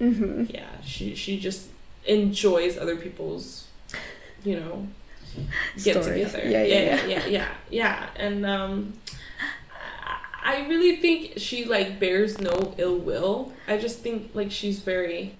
[0.00, 0.52] Mhm.
[0.52, 1.68] Yeah, she she just
[2.06, 3.66] enjoys other people's,
[4.44, 4.88] you know,
[5.84, 6.32] get Stories.
[6.32, 6.48] together.
[6.48, 8.10] Yeah, yeah, yeah, yeah, yeah, yeah.
[8.16, 8.94] And um,
[10.42, 13.52] I- really think she like bears no ill will.
[13.66, 15.34] I just think like she's very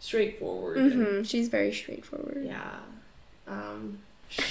[0.00, 0.78] straightforward.
[0.78, 1.28] and- Mhm.
[1.28, 2.44] She's very straightforward.
[2.44, 2.80] yeah.
[3.46, 4.42] Um, she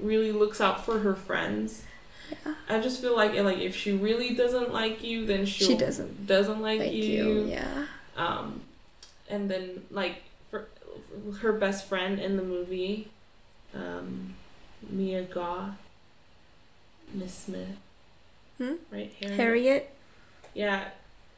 [0.00, 1.84] really looks out for her friends.
[2.30, 2.54] Yeah.
[2.68, 6.26] I just feel like like if she really doesn't like you, then she'll, She doesn't
[6.26, 7.02] doesn't like, Like you.
[7.04, 7.44] you.
[7.46, 7.86] Yeah.
[8.16, 8.62] Um,
[9.28, 10.66] and then like for,
[11.40, 13.08] her best friend in the movie,
[13.74, 14.34] um,
[14.88, 15.74] Mia Goth,
[17.12, 17.76] Miss Smith,
[18.58, 18.74] Hmm?
[18.90, 19.12] right?
[19.20, 19.36] Harriet.
[19.38, 19.94] Harriet.
[20.54, 20.88] Yeah,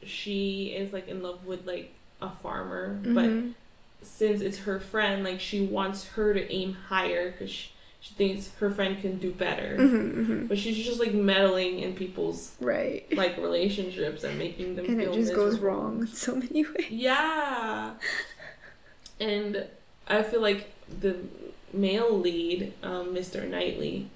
[0.05, 3.55] she is like in love with like a farmer, but Mhm.
[4.03, 7.69] since it's her friend, like she wants her to aim higher because
[8.07, 9.77] she, thinks her friend can do better.
[9.79, 13.07] Mm-hmm, hmm But she's just like meddling in people's Right.
[13.17, 16.91] like relationships and making them And feel it just goes wrong in so many ways.
[16.91, 17.93] Yeah.
[19.21, 19.67] And
[20.07, 21.17] I feel like the
[21.73, 23.49] male lead, um, Mr.
[23.49, 24.11] Knightley,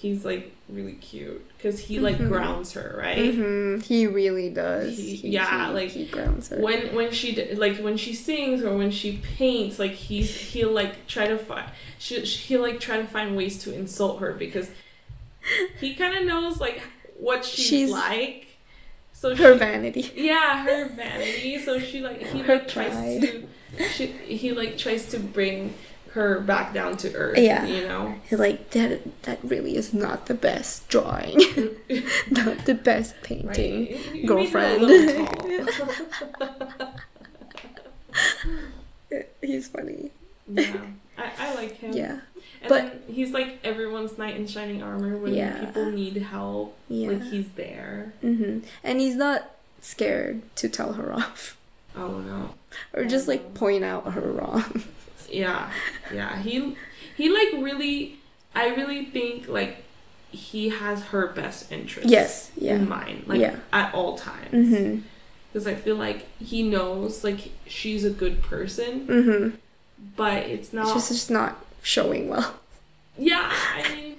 [0.00, 2.28] he's like really cute because he like Mhm.
[2.28, 3.34] grounds her, right?
[3.34, 4.96] hmm He really does.
[4.96, 6.58] He- yeah, he, like, he grounds her.
[6.58, 11.06] When when she like when she sings or when she paints, like he's he'll like
[11.06, 14.70] try to find she he'll like try to find ways to insult her because
[15.80, 16.80] he kind of knows like
[17.18, 18.46] what she's, She's- like.
[19.12, 20.10] So her she- vanity.
[20.14, 21.58] Yeah, her vanity.
[21.58, 23.46] So she like he Her like tries to
[23.94, 25.74] she, he like tries to bring
[26.12, 27.38] her back down to earth.
[27.38, 27.64] Yeah.
[27.66, 28.14] You know?
[28.28, 29.22] He's like that.
[29.22, 31.36] That really is not the best drawing.
[32.30, 33.92] not the best painting.
[34.12, 34.26] Right.
[34.26, 34.86] Girlfriend.
[34.86, 36.94] made a tall.
[39.42, 40.10] He's funny.
[40.48, 40.76] yeah.
[41.18, 41.92] I, I like him.
[41.92, 42.20] Yeah.
[42.62, 45.64] And but- he's like everyone's knight in shining armor when Yeah.
[45.64, 46.76] people need help.
[46.88, 47.10] Yeah.
[47.10, 48.12] Like he's there.
[48.20, 51.56] hmm And he's not scared to tell her off
[51.96, 52.50] Oh no.
[52.92, 54.82] or just like point out her wrong.
[55.30, 55.70] Yeah.
[56.12, 56.40] Yeah.
[56.42, 56.76] He
[57.16, 58.18] he like really
[58.54, 59.84] I really think like
[60.30, 62.74] he has her best interest Yes, yeah.
[62.76, 63.24] in mind.
[63.26, 63.56] Like Yeah.
[63.72, 64.68] at all times.
[64.74, 64.98] hmm
[65.52, 69.48] because I feel like he knows like she's a good person, hmm
[70.16, 70.96] but it's not.
[70.96, 72.54] It's just, not showing well.
[73.18, 74.16] yeah, I mean,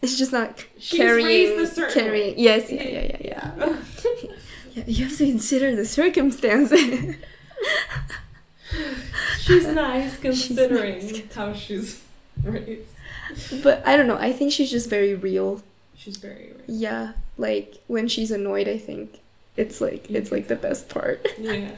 [0.00, 1.26] It's just not She's carrying.
[1.26, 2.36] raised a certain carrying.
[2.36, 2.42] way.
[2.42, 2.70] Yes.
[2.70, 2.82] Yeah.
[2.84, 3.16] Yeah.
[3.24, 3.52] Yeah.
[3.58, 3.76] Yeah.
[4.74, 4.84] yeah.
[4.86, 7.16] You have to consider the circumstances.
[9.38, 11.34] she's nice considering nice.
[11.34, 12.02] how she's
[12.42, 13.62] raised.
[13.62, 14.18] but I don't know.
[14.18, 15.62] I think she's just very real.
[15.96, 16.68] She's very raised.
[16.68, 17.12] Yeah.
[17.36, 19.20] Like when she's annoyed, I think
[19.56, 21.26] it's like it's like the best part.
[21.38, 21.70] Yeah,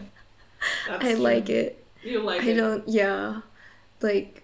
[0.89, 1.15] I true.
[1.17, 1.85] like it.
[2.03, 2.49] You like it?
[2.49, 2.55] I it.
[2.55, 2.89] don't.
[2.89, 3.41] Yeah.
[4.01, 4.43] Like.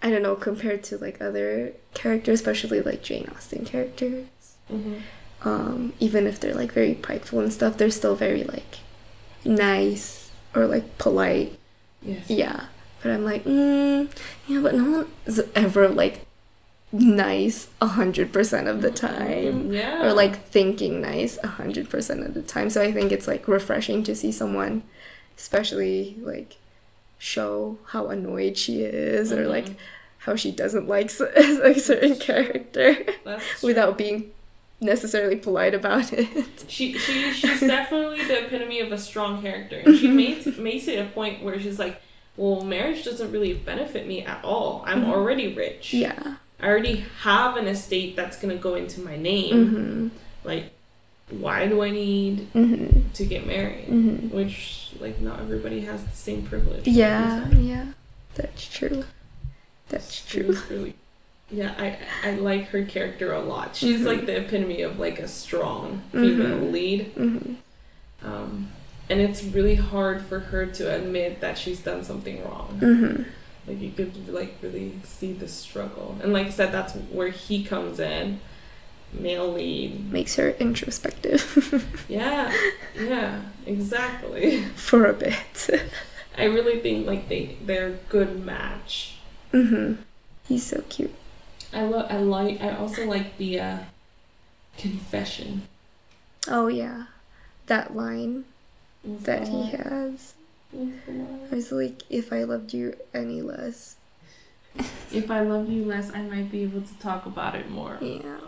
[0.00, 4.26] I don't know, compared to like other characters, especially like Jane Austen characters.
[4.72, 5.00] Mhm.
[5.42, 8.78] um, even if they're like very prideful and stuff, they're still very like
[9.44, 11.57] nice or like polite.
[12.02, 12.28] Yes.
[12.30, 12.64] Yeah.
[13.02, 14.10] But I'm like, mm,
[14.46, 16.26] yeah, but no one is ever like
[16.90, 19.72] nice a hundred percent of the time.
[19.72, 20.06] Yeah.
[20.06, 22.70] Or like thinking nice a hundred percent of the time.
[22.70, 24.82] So I think it's like refreshing to see someone,
[25.36, 26.56] especially like
[27.18, 29.76] show how annoyed she is or like
[30.18, 32.96] how she doesn't like a certain character
[33.62, 34.30] without being
[34.80, 36.28] necessarily polite about it.
[36.68, 40.98] She she she's definitely the epitome of a strong character, and she makes makes it
[40.98, 42.00] a point where she's like,
[42.36, 44.82] "Well, marriage doesn't really benefit me at all.
[44.86, 45.08] I'm Mhm.
[45.12, 45.92] already rich.
[45.94, 46.36] Yeah.
[46.60, 49.54] I already have an estate that's gonna go into my name.
[49.54, 50.10] Mhm.
[50.44, 50.70] Like,
[51.30, 53.12] why do I need Mhm.
[53.14, 53.86] to get married?
[53.88, 54.30] Mhm.
[54.32, 56.86] Which like not everybody has the same privilege.
[56.86, 57.42] Yeah.
[57.44, 57.64] like you said.
[57.64, 57.84] Yeah.
[58.34, 59.04] That's true.
[59.88, 60.56] That's true.
[60.70, 60.94] really.
[61.50, 63.74] Yeah, I I like her character a lot.
[63.76, 64.04] She's Mhm.
[64.06, 66.72] like the epitome of like a strong female Mhm.
[66.72, 67.14] lead.
[67.16, 67.54] Mhm.
[68.22, 68.68] Um,
[69.08, 72.78] and it's really hard for her to admit that she's done something wrong.
[72.82, 73.24] Mhm.
[73.66, 76.18] Like you could like really see the struggle.
[76.22, 78.40] And like I said, that's where he comes in,
[79.12, 80.12] male lead.
[80.12, 82.52] Makes her introspective Yeah,
[82.98, 84.64] yeah, exactly.
[84.76, 85.70] for a bit.
[86.36, 89.14] I really think like they they're a good match.
[89.54, 89.96] Mhm.
[90.46, 91.14] He's so cute.
[91.72, 92.06] I love.
[92.10, 92.60] I like.
[92.60, 93.78] I also like the uh,
[94.78, 95.62] confession
[96.50, 97.04] Oh yeah.
[97.66, 98.44] That line
[99.02, 99.70] What's that the he line?
[99.70, 100.34] has.
[100.70, 101.48] What's the line?
[101.50, 103.96] I was like, if I loved you any less.
[105.12, 107.98] If I love you less, I might be able to talk about it more.
[108.00, 108.38] Yeah.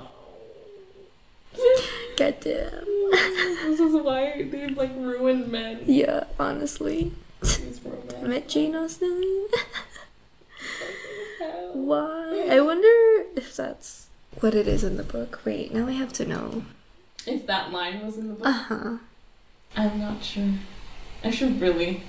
[2.17, 2.85] Goddamn.
[3.11, 5.81] this is why they've like ruined men.
[5.87, 7.13] Yeah, honestly.
[7.43, 9.47] Romance Met Jane Austen.
[11.73, 12.49] Why?
[12.51, 14.09] I wonder if that's
[14.41, 15.41] what it is in the book.
[15.45, 16.65] Wait, now I have to know.
[17.27, 18.99] If that line was in the book, Uh huh.
[19.77, 20.49] I'm not sure.
[21.23, 22.03] I should really.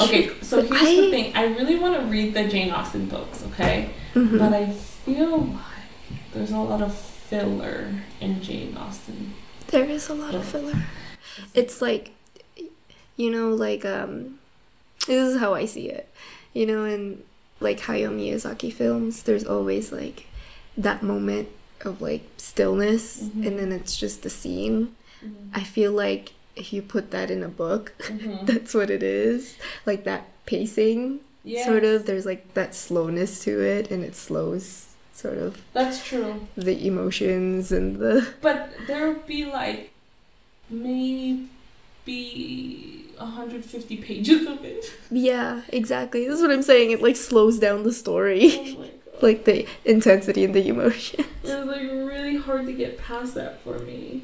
[0.00, 1.36] Okay, so here's I- the thing.
[1.36, 3.90] I really want to read the Jane Austen books, okay?
[4.14, 4.38] Mhm.
[4.38, 9.34] But I feel like there's a lot of filler in Jane Austen.
[9.68, 10.84] There is a lot of filler.
[11.54, 12.10] It's like,
[13.16, 14.38] you know, like um,
[15.06, 16.08] this is how I see it.
[16.52, 17.22] You know, in
[17.60, 20.26] like Hayao Miyazaki films, there's always like
[20.76, 21.48] that moment
[21.84, 23.46] of like stillness, Mhm.
[23.46, 24.94] and then it's just the scene.
[25.24, 25.50] Mhm.
[25.54, 28.46] I feel like if you put that in a book, Mhm.
[28.46, 29.56] that's what it is.
[29.84, 31.20] Like that pacing,
[31.64, 32.06] sort of.
[32.06, 36.46] There's like that slowness to it, and it slows sort of That's true.
[36.56, 38.26] the emotions and the.
[38.42, 39.90] But there would be like
[42.06, 44.92] maybe 150 pages of it.
[45.10, 46.26] Yeah, exactly.
[46.26, 46.90] This is what I'm saying.
[46.90, 48.74] It like slows down the story.
[48.76, 48.90] Oh my
[49.22, 51.24] like the intensity and the emotion.
[51.42, 54.22] It was like really hard to get past that for me.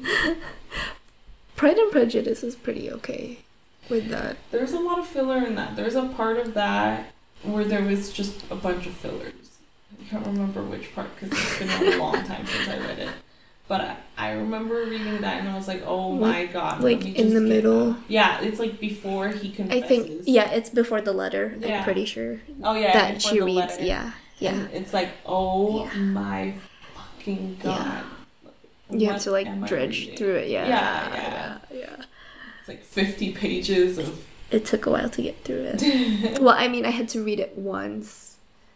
[1.55, 3.39] Pride and Prejudice is pretty okay
[3.89, 4.37] with that.
[4.51, 5.75] There's a lot of filler in that.
[5.75, 7.11] There's a part of that
[7.43, 9.33] where there was just a bunch of fillers.
[9.99, 13.09] I can't remember which part because it's been a long time since I read it.
[13.67, 16.81] But I, I remember reading that and I was like, oh my god.
[16.83, 17.95] Like in the middle.
[18.07, 19.83] Yeah, it's like before he confesses.
[19.83, 21.55] I think yeah, it's before the letter.
[21.59, 21.77] Yeah.
[21.79, 23.57] I'm pretty sure Oh yeah, that before she the reads.
[23.57, 23.83] letter.
[23.85, 24.51] Yeah, yeah.
[24.53, 25.93] And it's like, oh Yeah.
[25.99, 26.53] my
[26.93, 28.03] fucking god.
[28.89, 28.97] Yeah.
[28.99, 30.49] You have to like dredge through it.
[30.49, 31.95] Yeah, Yeah, yeah, yeah.
[32.59, 34.25] It's like 50 pages of.
[34.51, 36.39] It took a while to get through it.
[36.41, 38.32] well, I mean, I had to read it once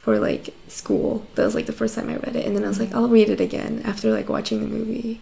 [0.07, 1.27] for like school.
[1.35, 3.09] That was like the first time I read it, and then I was like, I'll
[3.09, 5.19] read it again after like watching the movie,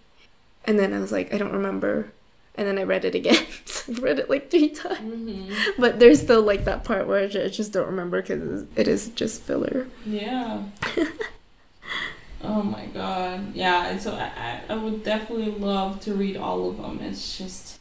[0.65, 2.11] and then I was like, I don't remember,
[2.53, 3.47] and then I read it again.
[3.65, 5.55] so I read it like three times, Mhm.
[5.79, 8.87] but there's still like that part where I ju- I just don't remember because it
[8.87, 9.87] is just filler.
[10.05, 10.65] Yeah.
[12.43, 13.55] oh my god.
[13.55, 16.99] Yeah, and so I, I would definitely love to read all of them.
[17.01, 17.79] It's just,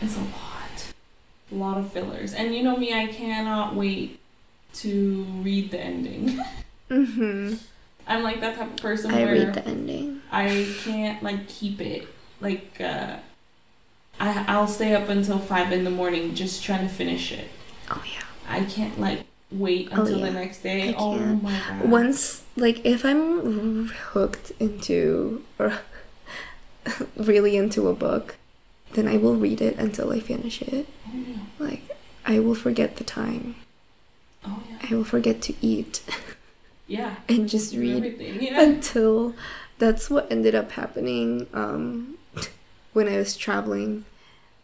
[0.00, 0.92] it's a lot.
[1.52, 2.34] A lot of fillers.
[2.34, 4.18] And you know me, I cannot wait
[4.74, 6.40] to read the ending.
[6.90, 7.54] Mm-hmm.
[8.06, 10.20] I'm like that type of person I where read the ending.
[10.30, 12.06] I can't like keep it.
[12.40, 13.16] Like, uh,
[14.20, 17.48] I, I'll stay up until 5 in the morning just trying to finish it.
[17.90, 18.24] Oh yeah.
[18.48, 20.26] I can't like wait Oh, until yeah.
[20.26, 20.94] the next day.
[20.98, 21.88] Oh my god.
[21.88, 25.78] Once, like, if I'm hooked into or
[27.16, 28.36] really into a book,
[28.92, 30.88] then I will read it until I finish it.
[31.08, 31.36] Oh yeah.
[31.58, 33.54] Like, I will forget the time.
[34.44, 34.78] Oh yeah.
[34.90, 36.02] I will forget to eat
[36.86, 37.16] Yeah.
[37.28, 38.04] and just read.
[38.18, 38.60] Yeah.
[38.62, 39.34] until
[39.78, 42.18] that's what ended up happening um,
[42.92, 44.04] when I was traveling.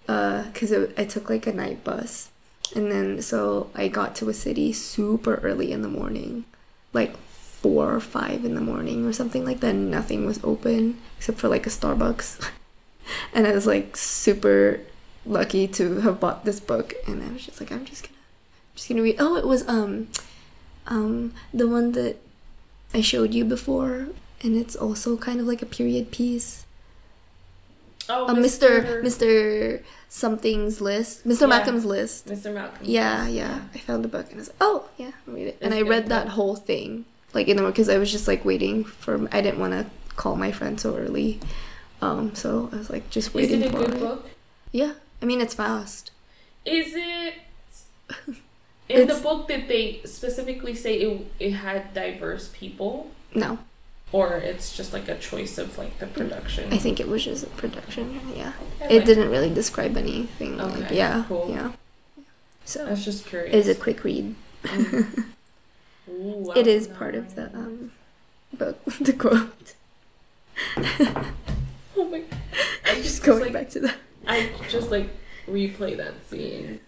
[0.07, 2.31] Because I took like a night bus.
[2.75, 6.45] And then, so I got to a city super early in the morning,
[6.93, 9.75] like four or five in the morning or something like that.
[9.75, 12.49] Nothing was open except for like a Starbucks.
[13.35, 14.81] and I was like super
[15.27, 16.95] lucky to have bought this book.
[17.07, 18.18] And I was just like, I'm just gonna,
[18.79, 19.17] just gonna read.
[19.19, 20.09] Oh, it was um,
[20.87, 22.17] um, the one that
[22.95, 24.09] I showed you before,
[24.43, 26.65] and it's also kind of like a period piece.
[28.09, 29.03] Oh, Uh, Mr.
[29.03, 29.83] Mr.
[30.09, 31.43] Something's list, Mr.
[31.43, 31.47] Yeah.
[31.49, 32.27] Malcolm's list.
[32.29, 32.55] Mr.
[32.55, 32.79] Malcolm.
[32.83, 33.63] Yeah, yeah.
[33.75, 35.59] I found the book and I was like, oh yeah, I'll read it.
[35.61, 38.85] and I read that whole thing, like in the because I was just like waiting
[38.85, 39.29] for.
[39.33, 39.85] I didn't want to
[40.17, 41.41] call my friend so early,
[42.01, 42.35] um.
[42.35, 43.61] So I was like just waiting.
[43.61, 44.01] Is it a for good it.
[44.01, 44.31] book?
[44.73, 46.11] Yeah, I mean it's fast.
[46.65, 47.35] Is it
[48.89, 53.11] in It's- the book did they specifically say it it had diverse people?
[53.35, 53.59] No,
[54.11, 56.73] Or it's just like a choice of like the production.
[56.73, 58.21] I think it was just a production.
[58.35, 58.97] Yeah, Okay.
[58.97, 60.57] it didn't really describe anything.
[60.57, 61.51] Like, yeah, cool.
[61.51, 61.73] yeah.
[62.65, 63.55] So I was just curious.
[63.55, 64.35] it's a quick read.
[66.09, 66.95] Ooh, wow, is no.
[66.95, 67.93] part of the um
[68.53, 68.79] book.
[69.01, 69.75] The quote.
[71.97, 72.23] Oh my!
[72.85, 73.97] I Just just going like back to that.
[74.27, 75.09] I just like
[75.49, 76.81] replay that scene.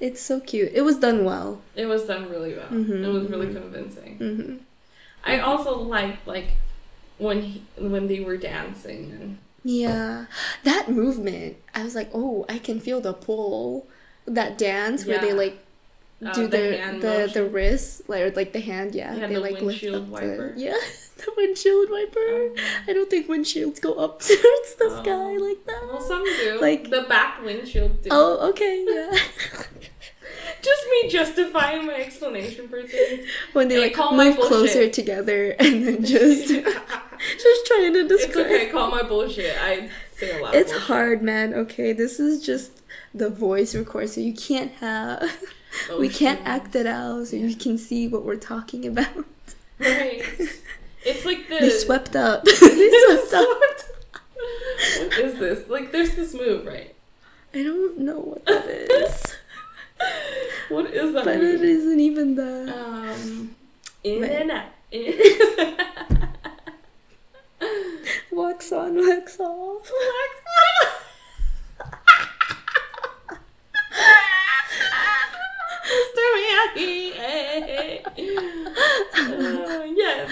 [0.00, 0.72] It's so cute.
[0.74, 1.60] It was done well.
[1.76, 2.68] It was done really well.
[2.68, 3.60] Mhm, It was really mhm.
[3.60, 4.16] convincing.
[4.18, 4.56] hmm
[5.22, 6.52] I also liked like
[7.18, 10.24] when he, when they were dancing and Yeah,
[10.64, 11.56] that movement.
[11.74, 13.86] I was like, oh, I can feel the pull.
[14.26, 15.58] That dance where they like
[16.24, 16.64] Uh, do the
[17.00, 18.94] the the the, wrist, like or like the hand.
[18.94, 20.52] Yeah, Yeah, they the like lift windshield up wiper.
[20.54, 20.76] The, yeah,
[21.16, 22.28] the windshield wiper.
[22.36, 22.54] Um,
[22.88, 25.02] I don't think windshields go up towards the Oh.
[25.02, 25.80] sky like that.
[25.88, 26.58] well, some do.
[26.60, 28.02] Like- the back windshield.
[28.02, 28.08] Do.
[28.12, 29.12] Oh, okay, yeah.
[30.62, 33.26] just me justifying my explanation for things.
[33.52, 38.46] when they Hey, like move closer together and then just just trying to describe.
[38.46, 38.66] it's okay.
[38.70, 39.56] Call my bullshit.
[39.60, 40.54] I say a lot.
[40.54, 41.54] It's hard, man.
[41.54, 42.82] Okay, this is just
[43.14, 45.38] the voice record, so you can't have.
[45.88, 49.24] Oh, we can't act it out, so you can see what we're talking about.
[49.78, 50.22] Right.
[51.04, 51.56] It's like the.
[51.60, 52.44] They swept up.
[52.44, 53.48] they swept up.
[54.98, 55.68] what is this?
[55.68, 56.94] Like, there's this move, right?
[57.54, 59.36] I don't know what that is,
[60.68, 62.68] What is that but it isn't even that.
[62.76, 63.56] Um,
[64.04, 64.30] in Right.
[64.30, 64.66] and out.
[64.92, 65.18] In-
[68.30, 69.90] Wax on, wax off.
[75.90, 76.24] Mr.
[76.36, 76.94] Miyagi.
[79.16, 80.30] Uh, yes.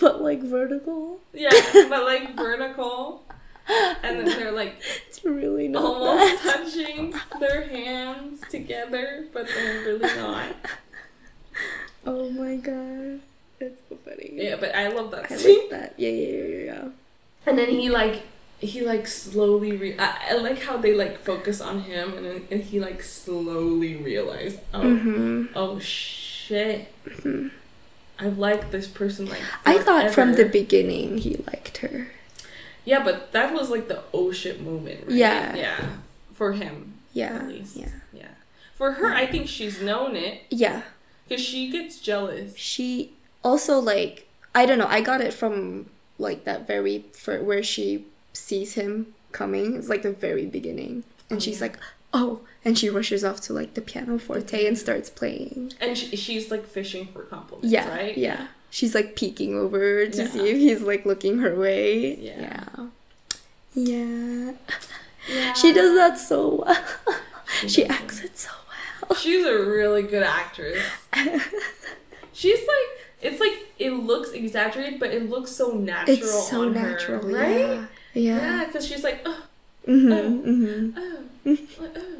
[0.00, 1.18] But like vertical.
[1.32, 1.50] Yeah,
[1.88, 3.22] but like vertical.
[4.02, 4.76] And then they're like
[5.08, 6.64] It's really not almost that.
[6.64, 10.54] touching their hands together, but they're really not.
[12.04, 13.20] Oh my god.
[13.60, 14.30] That's so funny.
[14.32, 15.60] Yeah, but I love that I scene.
[15.60, 15.94] like that.
[15.96, 16.84] Yeah, yeah, yeah, yeah.
[17.46, 18.22] And then he like
[18.58, 22.48] he like slowly re- I, I like how they like focus on him and then
[22.50, 25.44] and he like slowly realized oh Mm-hmm.
[25.54, 26.92] oh shit
[28.18, 29.40] I've liked this person like.
[29.64, 32.08] I thought from the beginning he liked her.
[32.84, 35.06] Yeah, but that was like the oh shit moment.
[35.06, 35.16] Right?
[35.16, 35.54] Yeah.
[35.56, 35.86] Yeah.
[36.34, 37.36] For him, Yeah.
[37.36, 37.76] at least.
[37.76, 37.88] Yeah.
[38.12, 38.28] Yeah.
[38.74, 40.82] For her, I think she's known it Yeah.
[41.28, 42.56] because she gets jealous.
[42.56, 43.12] She
[43.44, 44.86] also like I don't know.
[44.88, 45.86] I got it from
[46.18, 49.76] like that very for where she sees him coming.
[49.76, 51.66] It's like the very beginning, and Oh, she's yeah.
[51.68, 51.78] like,
[52.12, 54.82] "Oh," and she rushes off to like the pianoforte and mm-hmm.
[54.82, 55.72] starts playing.
[55.80, 58.16] And she, she's like fishing for compliments, Yeah, right?
[58.18, 58.48] yeah.
[58.72, 62.16] She's like peeking over to see if he's like looking her way.
[62.16, 62.64] Yeah.
[62.74, 62.88] Yeah.
[63.74, 64.52] Yeah.
[65.30, 65.52] Yeah.
[65.52, 66.84] She does that so well.
[67.68, 68.50] She does acts it so
[69.08, 69.14] well.
[69.18, 70.82] She's a really good actress.
[72.32, 72.88] She's like,
[73.20, 76.16] it's like it looks exaggerated, but it looks so natural.
[76.16, 77.58] It's so on natural, her, right?
[77.58, 77.86] yeah.
[78.14, 78.36] Yeah.
[78.58, 79.42] Yeah, because she's like, oh,
[79.86, 80.48] Mhm, Oh.
[80.48, 80.94] mhm.
[80.96, 82.16] oh, oh,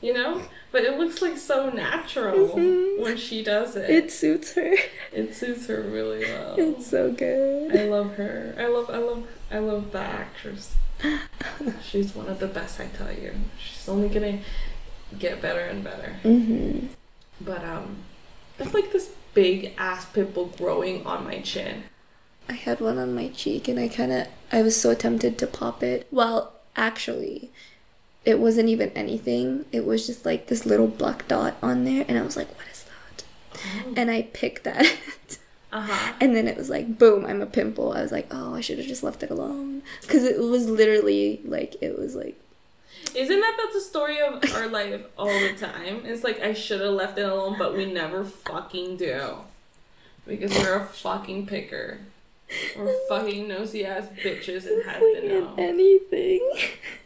[0.00, 0.42] you know.
[0.76, 3.00] But it looks like so natural Mhm.
[3.00, 3.88] when she does it.
[3.88, 4.74] It suits her.
[5.10, 6.54] it suits her really well.
[6.58, 7.74] It's so good.
[7.74, 8.54] I love her.
[8.58, 8.90] I love.
[8.90, 9.26] I love.
[9.50, 10.74] I love that actress.
[11.82, 12.78] She's one of the best.
[12.78, 13.32] I tell you.
[13.58, 14.40] She's only gonna
[15.18, 16.16] get better and better.
[16.22, 16.88] Mm-hmm.
[17.40, 17.96] But um,
[18.60, 21.84] I have like this big ass pimple growing on my chin.
[22.50, 25.46] I had one on my cheek and I kind of I was so tempted to
[25.46, 26.06] pop it.
[26.10, 27.50] Well, actually,
[28.26, 29.64] it wasn't even anything.
[29.72, 32.66] It was just like this little black dot on there and I was like, "What
[32.70, 33.24] is that?"
[33.98, 34.84] And I picked that.
[35.72, 36.12] Uh huh.
[36.20, 38.78] and then it was like, "Boom, I'm a pimple." I was like, "Oh, I should
[38.78, 42.36] have just left it alone." Cuz it was literally like it was like
[43.14, 46.02] Isn't that that's the story of our life all the time?
[46.04, 49.38] It's like I should have left it alone, but we never fucking do.
[50.26, 51.98] Because we're a fucking picker.
[52.76, 55.54] We're fucking nosy ass bitches and have to know.
[55.58, 56.40] anything.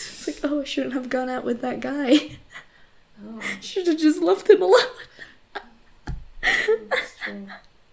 [0.00, 2.38] It's like, "Oh, I shouldn't have gone out with that guy.
[3.26, 4.80] Oh, Should have just left him alone."
[6.42, 7.46] that's true.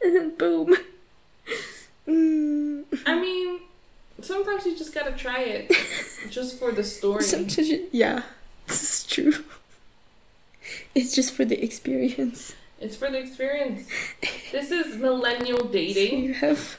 [0.03, 0.75] and then boom.
[2.07, 2.83] Mm.
[3.05, 3.61] I mean,
[4.21, 5.71] sometimes you just gotta try it.
[6.29, 7.23] Just for the story.
[7.23, 8.23] Sometimes you- yeah,
[8.67, 9.33] this is true.
[10.95, 12.55] It's just for the experience.
[12.79, 13.87] It's for the experience.
[14.51, 16.23] This is millennial dating.
[16.25, 16.77] You have.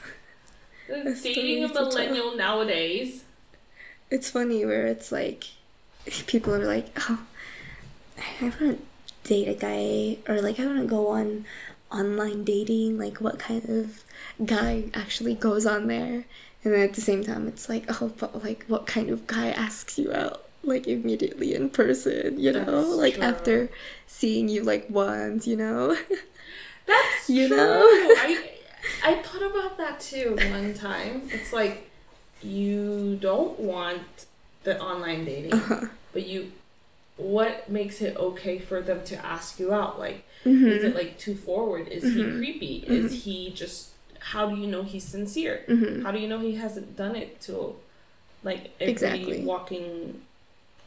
[0.89, 1.99] This dating a story to tell.
[2.05, 3.23] millennial nowadays.
[4.09, 5.45] It's funny where it's like,
[6.27, 7.19] people are like, oh,
[8.41, 8.77] I want to
[9.23, 11.45] date a guy, or like I want to go on
[11.91, 12.97] online dating.
[12.97, 14.03] Like, what kind of
[14.45, 16.25] guy actually goes on there?
[16.63, 19.49] And then at the same time, it's like, oh, but like, what kind of guy
[19.49, 20.43] asks you out?
[20.63, 23.23] Like immediately in person, you know, That's like true.
[23.23, 23.69] after
[24.05, 25.95] seeing you like once, you know.
[26.85, 27.57] That's You true.
[27.57, 27.81] know?
[27.83, 28.49] I
[29.03, 31.23] I thought about that too one time.
[31.31, 31.86] It's like
[32.41, 34.25] you don't want
[34.63, 35.87] the online dating, Uh-huh.
[36.13, 36.51] but you
[37.17, 39.97] what makes it okay for them to ask you out?
[39.99, 40.67] Like Mhm.
[40.67, 41.87] is it like too forward?
[41.87, 42.37] Is he Mhm.
[42.37, 42.81] creepy?
[42.87, 42.89] Mhm.
[43.05, 45.63] Is he just how do you know he's sincere?
[45.67, 46.03] Mhm.
[46.03, 47.75] How do you know he hasn't done it to
[48.43, 49.43] like every Exactly.
[49.43, 50.21] walking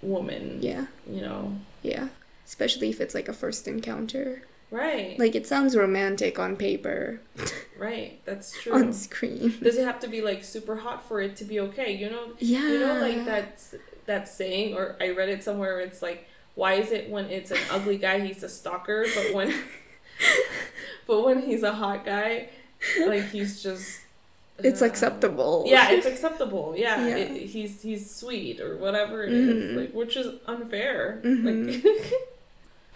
[0.02, 0.58] woman?
[0.62, 1.56] Yeah, You know.
[1.82, 2.08] yeah.
[2.46, 4.42] Especially if it's like a first encounter.
[4.70, 5.18] Right.
[5.18, 7.20] Like it sounds romantic on paper,
[7.78, 8.20] right.
[8.24, 8.72] That's true.
[8.72, 9.58] on screen.
[9.62, 11.92] Does it have to be like super hot for it to be okay?
[11.92, 12.68] You know, Yeah.
[12.68, 13.74] you know, like that's
[14.06, 15.74] that saying, or I read it somewhere.
[15.76, 19.34] Where it's like, why is it when it's an ugly guy he's a stalker, but
[19.34, 19.52] when
[21.06, 22.48] but when he's a hot guy,
[23.06, 24.00] like he's just
[24.58, 25.64] It's uh, acceptable.
[25.66, 26.74] Yeah, it's acceptable.
[26.76, 27.16] Yeah, Yeah.
[27.16, 29.76] It, he's he's sweet or whatever it is, Mhm.
[29.80, 31.20] like which is unfair.
[31.24, 31.82] Mhm.
[31.82, 32.12] Like,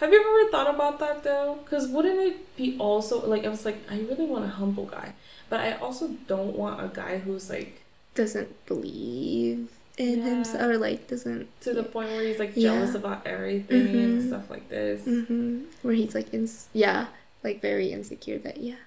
[0.01, 1.59] have you ever thought about that though?
[1.65, 5.15] Because wouldn't it be also like I was like I really want a humble guy,
[5.49, 7.81] but I also don't want a guy who's like
[8.15, 10.25] doesn't believe in Yeah.
[10.31, 12.71] himself or like doesn't to the point where he's like Yeah.
[12.71, 14.27] jealous about everything and Mhm.
[14.29, 15.05] stuff like this.
[15.05, 17.07] hmm where he's like ins- yeah
[17.45, 18.81] like very insecure that yeah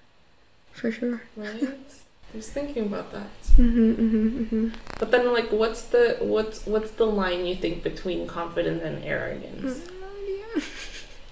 [0.72, 1.62] for sure Right?
[2.32, 3.30] I was thinking about that.
[3.56, 4.68] mm-hmm, mm-hmm, mm-hmm.
[4.98, 9.80] But then like what's the what's what's the line you think between confidence and arrogance?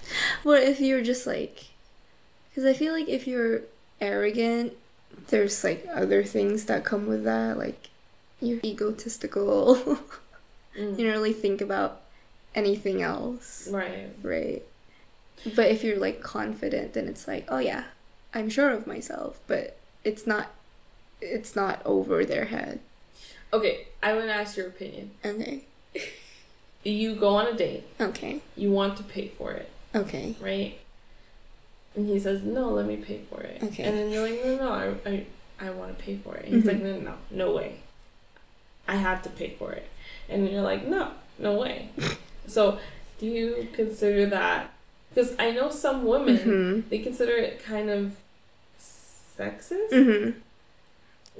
[0.43, 1.65] well if you're just like
[2.49, 3.61] because i feel like if you're
[3.99, 4.73] arrogant
[5.29, 7.89] there's like other things that come with that like
[8.41, 9.99] you're egotistical
[10.77, 10.91] Mm.
[10.99, 12.01] you don't really think about
[12.53, 13.67] anything else.
[13.71, 14.09] Right.
[14.21, 14.61] right.
[15.55, 17.85] But if you're like confident then it's like oh yeah
[18.33, 20.51] i'm sure of myself but it's not
[21.19, 22.79] it's not over their head.
[23.51, 25.11] Okay, I want to ask your opinion.
[25.25, 25.63] okay.
[26.83, 28.41] You go on a date, okay.
[28.55, 30.77] You want to pay for it, okay right?
[31.95, 33.83] And he says, "No, let me pay for it." Okay.
[33.83, 35.25] And then you're like, "No, no, I, I,
[35.67, 37.01] I want to pay for it." And he's like, Mhm.
[37.03, 37.77] "No, no, no, way.
[38.87, 39.87] I have to pay for it."
[40.29, 41.89] And you're like, "No, no way."
[42.47, 42.77] so,
[43.19, 44.71] do you consider that?
[45.09, 46.89] Because I know some women Mhm.
[46.89, 48.11] they consider it kind of
[48.79, 49.89] sexist.
[49.91, 50.39] Mm-hmm.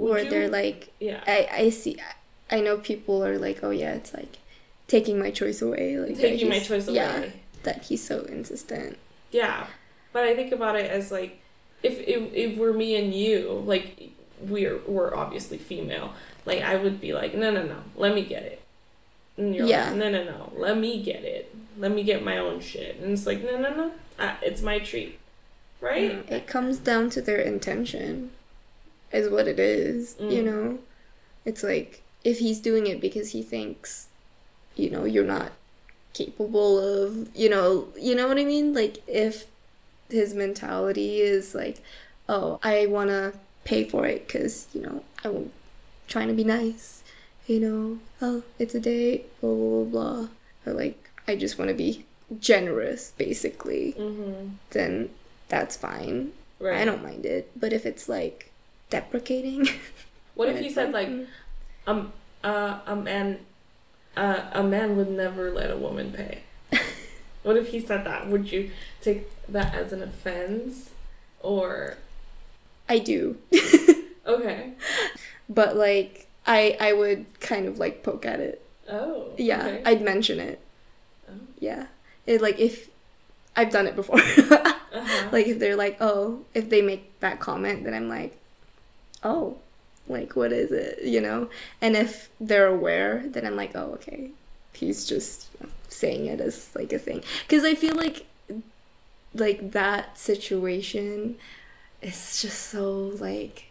[0.04, 1.98] Or you- they're like, yeah, I I see.
[2.50, 4.38] I know people are like, oh yeah, it's like
[4.88, 5.98] taking my choice away.
[6.00, 6.96] Like taking my choice away.
[6.98, 7.26] Yeah,
[7.68, 8.98] that he's so insistent.
[9.32, 9.68] Yeah,
[10.14, 11.40] but I think about it as like
[11.84, 14.12] if if, if we're me and you, like
[14.42, 16.14] we're we're obviously female.
[16.46, 18.62] Like I would be like, no, no, no, let me get it.
[19.38, 19.90] And you're Yeah.
[19.90, 21.54] like, no, no, no, let me get it.
[21.78, 22.98] Let me get my own shit.
[23.02, 25.20] And it's like, no, no, no, uh, it's my treat,
[25.82, 26.26] right?
[26.26, 28.32] Mm, It comes down to their intention,
[29.12, 30.16] is what it is.
[30.20, 30.46] You Mm.
[30.46, 30.80] know,
[31.46, 34.08] it's like if he's doing it because he thinks,
[34.76, 35.52] you know, you're not
[36.18, 38.74] capable of, you know, you know what I mean.
[38.74, 39.46] Like if
[40.10, 41.82] his mentality is like,
[42.28, 45.52] oh, I wanna pay for it because you know I'm
[46.08, 47.04] trying to be nice.
[47.46, 50.28] You know, oh, it's a date, blah blah blah, blah.
[50.66, 52.06] or like I just want to be
[52.40, 53.96] generous, basically.
[53.98, 54.56] Mm-hmm.
[54.72, 55.10] Then
[55.48, 56.32] that's fine.
[56.60, 56.78] Right.
[56.78, 57.52] I don't mind it.
[57.56, 58.52] But if it's like
[58.90, 59.68] deprecating,
[60.38, 61.26] What if you said like, mm,
[61.88, 62.14] um,
[62.44, 63.40] uh, a man,
[64.18, 66.40] uh, a man would never let a woman pay.
[67.44, 68.28] what if he said that?
[68.28, 70.90] Would you take that as an offense,
[71.40, 71.98] or
[72.90, 73.38] I do,
[74.26, 74.74] okay?
[75.50, 78.66] but like I I would kind of like poke at it.
[78.90, 79.82] Oh, Yeah, okay.
[79.86, 80.60] I'd mention it.
[81.30, 81.34] Oh.
[81.60, 81.88] Yeah,
[82.26, 82.90] it like if
[83.56, 84.20] I've done it before.
[84.20, 85.30] Uh-huh.
[85.32, 88.38] like if they're like, oh, if they make that comment, then I'm like,
[89.24, 89.58] oh,
[90.08, 91.50] like what is it, you know?
[91.82, 94.32] And if they're aware, then I'm like, oh, okay,
[94.74, 95.48] he's just
[95.90, 97.24] saying it as like a thing.
[97.44, 98.26] Because I feel like,
[99.34, 101.36] like that situation
[102.02, 103.66] is just so like,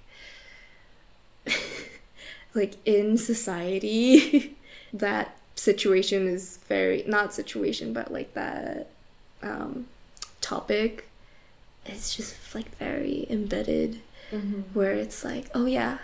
[2.55, 4.57] like in society,
[4.93, 8.89] that situation is very not situation, but like that
[9.43, 9.87] um,
[10.41, 11.09] topic
[11.87, 14.01] is just like very embedded
[14.33, 14.65] Mhm.
[14.75, 15.99] where it's like, oh yeah,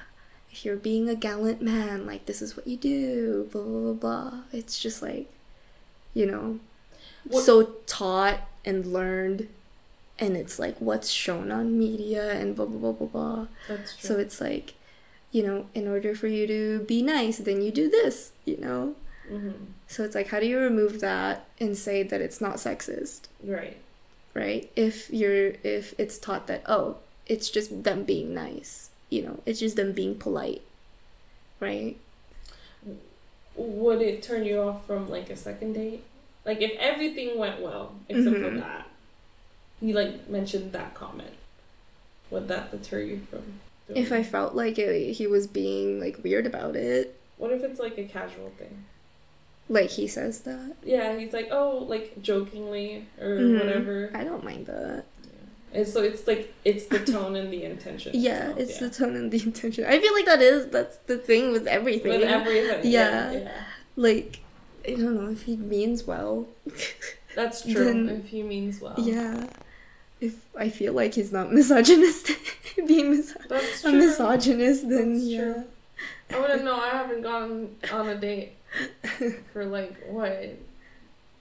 [0.52, 3.92] if you're being a gallant man, like this is what you do, blah blah blah.
[4.30, 4.40] blah.
[4.52, 5.30] It's just like,
[6.14, 6.60] you know,
[7.24, 9.48] What- so taught and learned,
[10.18, 13.46] and it's like what's shown on media and blah blah blah blah blah.
[13.68, 14.08] That's true.
[14.08, 14.74] So it's like,
[15.32, 18.94] you know, in order for you to be nice, then you do this, you know.
[19.30, 19.54] Mhm.
[19.88, 23.22] So it's like, how do you remove that and say that it's not sexist?
[23.42, 23.76] Right.
[24.34, 26.96] right if you're if it's taught that oh
[27.26, 30.62] it's just them being nice you know it's just them being polite
[31.60, 31.96] right
[33.56, 36.02] Would it turn you off from like a second date?
[36.46, 38.60] Like if everything went well except for Mhm.
[38.60, 38.86] that,
[39.80, 41.34] you like mentioned that comment.
[42.30, 43.60] Would that deter you from?
[43.94, 47.78] If i felt like it, he was being like weird about it What if it's
[47.78, 48.84] like a casual thing?
[49.68, 53.58] like he says that Yeah, he's like, oh, like jokingly or Mhm.
[53.60, 54.10] whatever.
[54.14, 55.04] i don't mind that
[55.74, 58.12] And so it's like it's the tone and the intention.
[58.14, 58.88] yeah itself, it's yeah.
[58.88, 62.12] the tone and the intention i feel like that is that's the thing with everything
[62.12, 62.80] with everything.
[62.90, 63.32] Yeah.
[63.32, 63.62] Yeah, yeah.
[63.96, 64.40] like
[64.86, 66.46] i don't know if he means well
[67.34, 67.72] That's true.
[67.84, 68.94] Then- if he means well.
[68.98, 69.46] yeah
[70.20, 73.36] if i feel like he's not misogynistic being mis-
[73.84, 75.64] a misogynist then That's yeah true.
[76.34, 76.76] I wouldn't know.
[76.76, 78.52] I haven't gone on a date
[79.52, 80.56] for like what,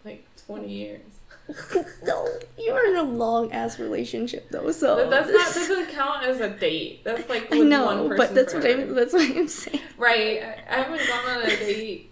[0.04, 1.02] like twenty years.
[2.04, 2.28] no,
[2.58, 6.50] you're in a long ass relationship though, so But that's not doesn't count as a
[6.50, 7.04] date.
[7.04, 8.66] That's like with I one know, person but that's what.
[8.66, 8.96] I'm.
[8.96, 9.82] That's what I'm saying.
[9.98, 10.42] Right.
[10.42, 12.12] I, I haven't gone on a date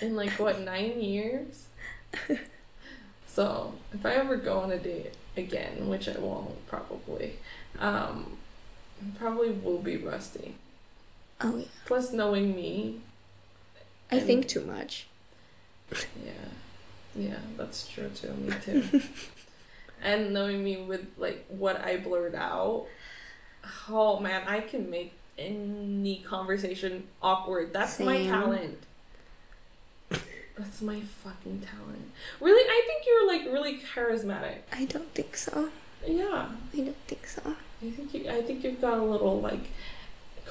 [0.00, 1.66] in like what nine years.
[3.34, 7.36] So if I ever go on a date again, which I won't probably,
[7.78, 8.36] um,
[9.18, 10.56] probably will be rusty.
[11.40, 13.00] Oh yeah, Plus, knowing me,
[14.10, 15.06] I think too much.
[15.90, 16.32] yeah,
[17.14, 18.32] yeah, that's true too.
[18.34, 19.02] Me too.
[20.02, 22.86] and knowing me with like what I blurt out,
[23.88, 27.72] oh man, I can make any conversation awkward.
[27.72, 28.78] That's my talent.
[30.56, 32.12] That's my fucking talent.
[32.40, 34.58] Really, I think you're like really charismatic.
[34.70, 35.70] I don't think so.
[36.06, 37.56] Yeah, I don't think so.
[37.82, 38.28] I think you.
[38.28, 39.70] I think you've got a little like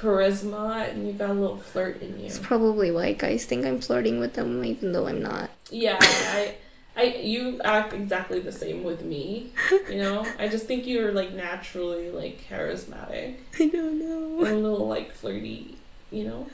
[0.02, 2.26] charisma and you've got a little flirt in you.
[2.26, 5.52] It's probably why guys think I'm flirting with them, even though I'm not.
[5.70, 6.56] Yeah, I,
[6.96, 9.52] I, you act exactly the same with me.
[9.90, 14.44] You know, I just think you're like naturally like charismatic I don't know.
[14.46, 15.78] and a little like flirty.
[16.10, 16.48] You know,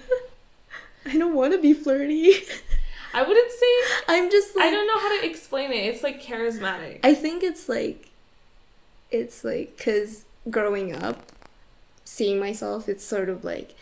[1.05, 2.33] I don't want to be flirty.
[3.13, 4.03] I wouldn't say.
[4.09, 4.65] I'm just like.
[4.65, 5.85] I don't know how to explain it.
[5.85, 6.99] It's like charismatic.
[7.03, 8.09] I think it's like,
[9.09, 11.23] it's like, because growing up,
[12.07, 13.75] seeing myself, it's sort of like,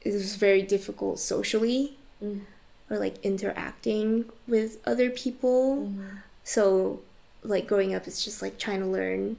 [0.00, 2.42] it was very difficult socially Mm.
[2.88, 5.88] or like interacting with other people.
[5.88, 6.18] Mm-hmm.
[6.44, 7.00] So,
[7.42, 9.38] like, growing up, it's just like trying to learn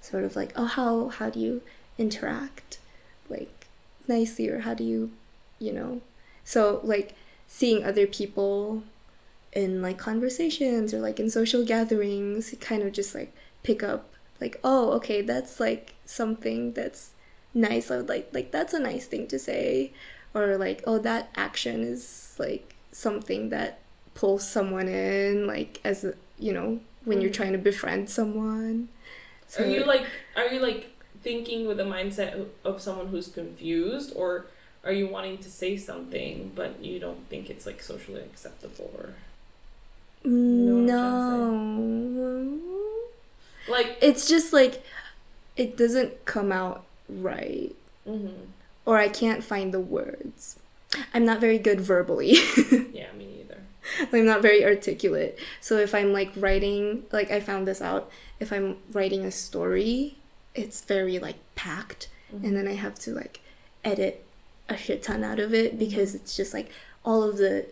[0.00, 1.60] sort of like, oh, how, how do you
[1.98, 2.78] interact
[3.28, 3.66] like
[4.08, 5.12] nicely or how do you
[5.58, 6.00] you know
[6.44, 7.14] so like
[7.46, 8.82] seeing other people
[9.52, 14.10] in like conversations or like in social gatherings kind of just like pick up
[14.40, 17.10] like oh okay that's like something that's
[17.54, 19.92] nice i would like like that's a nice thing to say.
[20.34, 23.80] Or like oh that action is like something that
[24.14, 27.34] pulls someone in like as a, you know when you're Mm.
[27.34, 28.88] trying to befriend someone.
[29.58, 30.90] Are you like are you like
[31.22, 34.12] thinking with the mindset of, someone who's confused?
[34.16, 34.46] Or
[34.84, 39.14] are you wanting to say something but you don't think it's like socially acceptable or
[40.24, 42.58] know no.
[43.68, 44.82] Like it's just like
[45.56, 47.74] it doesn't come out right.
[48.08, 48.32] Mhm.
[48.84, 50.58] or i can't find the words.
[51.14, 52.32] I'm not very good verbally.
[52.92, 53.60] Yeah me either
[54.12, 55.38] i'm not very articulate.
[55.60, 60.16] So if i'm like writing like i found this out if i'm writing a story
[60.54, 62.08] it's very like packed.
[62.32, 63.40] And then i have to like
[63.84, 64.24] edit
[64.68, 66.70] a shit ton out of it because it's just like
[67.04, 67.66] all of the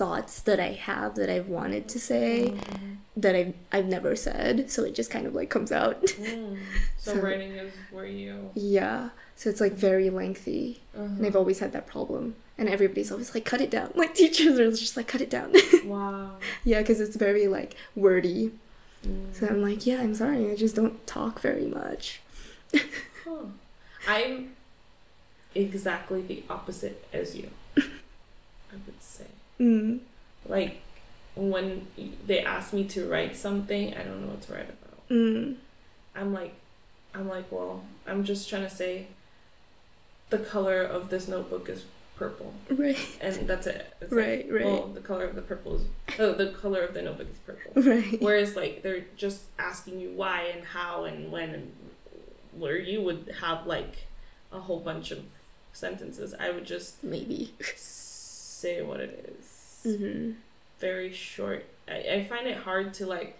[0.00, 2.96] thoughts that i have that i've wanted to say Mhm.
[3.16, 6.58] that i've, I've never said so it just kind of like comes out Mm.
[6.98, 11.36] so, So- writing is where you yeah so it's like very lengthy and uh I've
[11.36, 12.36] always had that problem.
[12.58, 13.90] And everybody's always like, cut it down.
[14.02, 15.52] Like teachers are just like, cut it down.
[15.84, 18.52] wow yeah, because it's very like wordy.
[19.06, 19.34] Mm.
[19.36, 22.20] So I'm like, yeah, I'm sorry, I just don't talk very much.
[23.24, 23.44] Huh.
[24.08, 24.52] I'm
[25.54, 27.50] exactly the opposite as you.
[29.58, 29.84] I would say.
[29.84, 29.98] Mm.
[30.48, 30.80] Like
[31.36, 31.86] when
[32.26, 35.08] they ask me to write something, I don't know what to write about.
[35.08, 35.56] Mm.
[36.14, 36.54] I'm like,
[37.14, 39.08] I'm like, well, I'm just trying to say
[40.30, 41.84] the color of this notebook is
[42.16, 43.94] purple, Right, and that's it.
[44.00, 45.82] It's like, right, right, Well, the color of the purple is
[46.18, 47.82] oh, the color of the notebook is purple.
[47.82, 48.20] right.
[48.20, 51.72] Whereas like they're just asking you why and how and when and
[52.56, 54.06] where you would have like
[54.50, 55.24] a whole bunch of
[55.74, 56.34] sentences.
[56.40, 57.52] I would just Maybe.
[58.66, 59.80] Say what it is.
[59.86, 60.30] Mm-hmm.
[60.80, 61.64] Very short.
[61.88, 63.38] I, I find it hard to like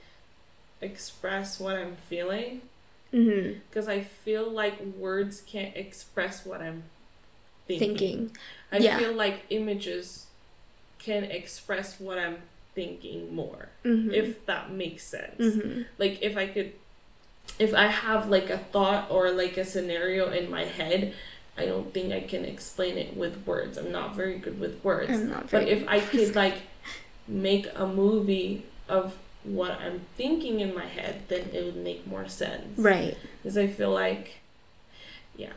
[0.81, 2.63] express what I'm feeling
[3.15, 3.61] Mm-hmm.
[3.71, 6.83] because I feel like words can't express what I'm
[7.69, 7.89] thinking.
[7.97, 8.37] Thinking.
[8.73, 8.99] I Yeah.
[8.99, 10.27] feel like images
[10.99, 12.39] can express what I'm
[12.75, 14.11] thinking more, Mm-hmm.
[14.13, 15.41] if that makes sense.
[15.41, 15.83] Mm-hmm.
[15.99, 16.73] like if I could
[17.61, 21.15] if I have like a thought or like a scenario in my head,
[21.59, 23.79] I don't think I can explain it with words.
[23.79, 25.11] I'm not very good with words.
[25.11, 26.57] I'm not but if I could like
[27.27, 32.29] make a movie of what I'm thinking in my head, then it would make more
[32.29, 32.77] sense.
[32.79, 34.41] right, Because I feel like
[35.37, 35.53] yeah.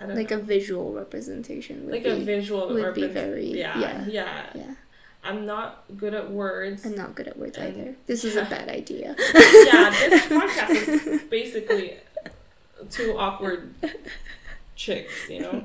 [0.00, 0.38] I don't like know.
[0.38, 2.10] a visual representation would like be.
[2.10, 4.04] a visual would be very- yeah, yeah.
[4.08, 4.46] yeah.
[4.54, 4.74] yeah,
[5.22, 6.84] I'm not good at words.
[6.84, 7.94] I'm not good at words And- either.
[8.06, 9.14] This is a bad idea.
[9.18, 11.94] yeah, this podcast is basically
[12.90, 13.72] too awkward
[14.76, 15.64] chicks, you know,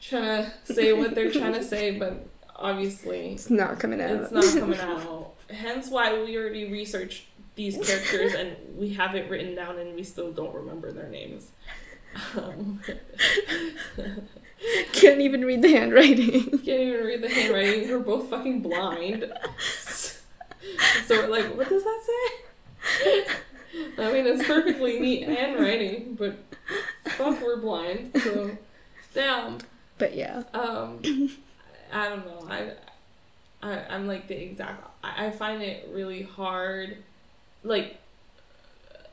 [0.00, 4.10] trying to say what they're trying to say, but obviously It's not coming out.
[4.10, 5.34] it's not coming out.
[5.50, 7.24] Hence why we already researched
[7.54, 11.50] these characters and we have it written down and we still don't remember their names.
[12.36, 12.80] Um,
[14.92, 16.42] Can't even read the handwriting.
[16.50, 17.90] can't even read the handwriting.
[17.90, 19.30] We're both fucking blind.
[19.58, 20.14] So
[21.10, 23.24] we're like, what does that say?
[23.98, 26.36] I mean, it's perfectly neat handwriting, but
[27.10, 28.10] fuck, we're blind.
[28.22, 28.56] So,
[29.14, 29.58] damn.
[29.98, 30.42] But yeah.
[30.54, 31.00] Um,
[31.92, 32.46] I don't know.
[32.50, 32.72] I,
[33.62, 34.84] I, I'm like the exact.
[35.02, 36.98] I, I find it really hard.
[37.64, 37.98] Like,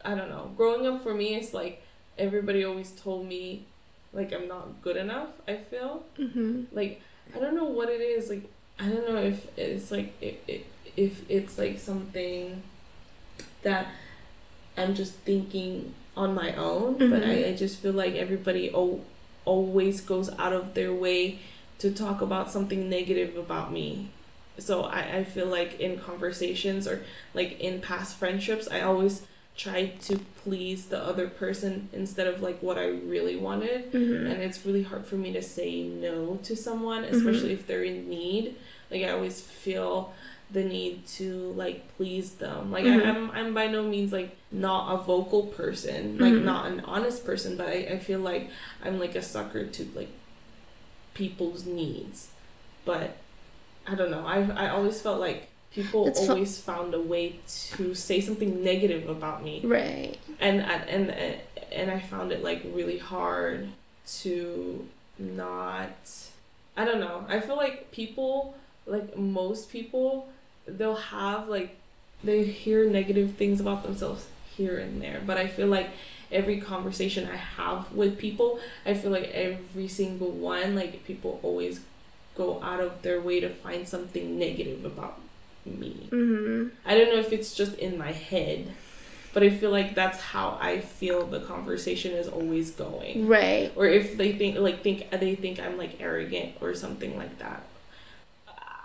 [0.06, 0.52] I don't know.
[0.58, 1.82] Growing up for me, it's like
[2.18, 3.66] everybody always told me,
[4.12, 5.30] like I'm not good enough.
[5.48, 6.64] I feel Mm-hmm.
[6.76, 7.02] like
[7.36, 8.30] I don't know what it is.
[8.30, 8.50] Like
[8.80, 10.62] I don't know if it's like if if,
[10.98, 12.62] if it's like something
[13.64, 13.88] that
[14.78, 17.28] I'm just thinking on my own, but Mhm.
[17.28, 19.02] I, I just feel like everybody o-
[19.46, 21.40] always goes out of their way
[21.80, 24.10] to talk about something negative about me.
[24.60, 27.04] So I, I feel like in conversations or
[27.34, 29.26] like in past friendships, I always
[29.58, 34.26] try to please the other person instead of like what I really wanted Mm-hmm.
[34.28, 38.10] and it's really hard for me to say no to someone especially if they're in
[38.10, 38.56] need
[38.90, 40.12] like i always feel
[40.54, 43.02] the need to like please them like Mhm.
[43.06, 46.44] I, I'm, I'm by no means like not a vocal person like Mhm.
[46.44, 48.50] not an honest person but I, I feel like
[48.84, 50.10] i'm like a sucker to like
[51.14, 52.30] people's needs
[52.86, 53.18] but
[53.88, 57.40] i don't know i i always felt like people It's fu- always found a way
[57.76, 60.18] to say something negative about me Right.
[60.40, 61.38] and and and
[61.72, 63.70] and I found it like really hard
[64.22, 64.88] to
[65.18, 65.96] not
[66.78, 67.26] I don't know.
[67.28, 70.28] I feel like people like most people
[70.66, 71.76] they'll have like
[72.24, 75.90] they hear negative things about themselves here and there, but I feel like
[76.32, 81.82] every conversation I have with people, I feel like every single one, like people always
[82.36, 85.20] go out of their way to find something negative about
[85.66, 86.08] me.
[86.12, 86.70] Mm-hmm.
[86.86, 88.74] I don't know if it's just in my head,
[89.34, 93.28] but I feel like that's how I feel the conversation is always going.
[93.28, 93.72] Right.
[93.76, 97.64] Or if they think like think they think I'm like arrogant or something like that.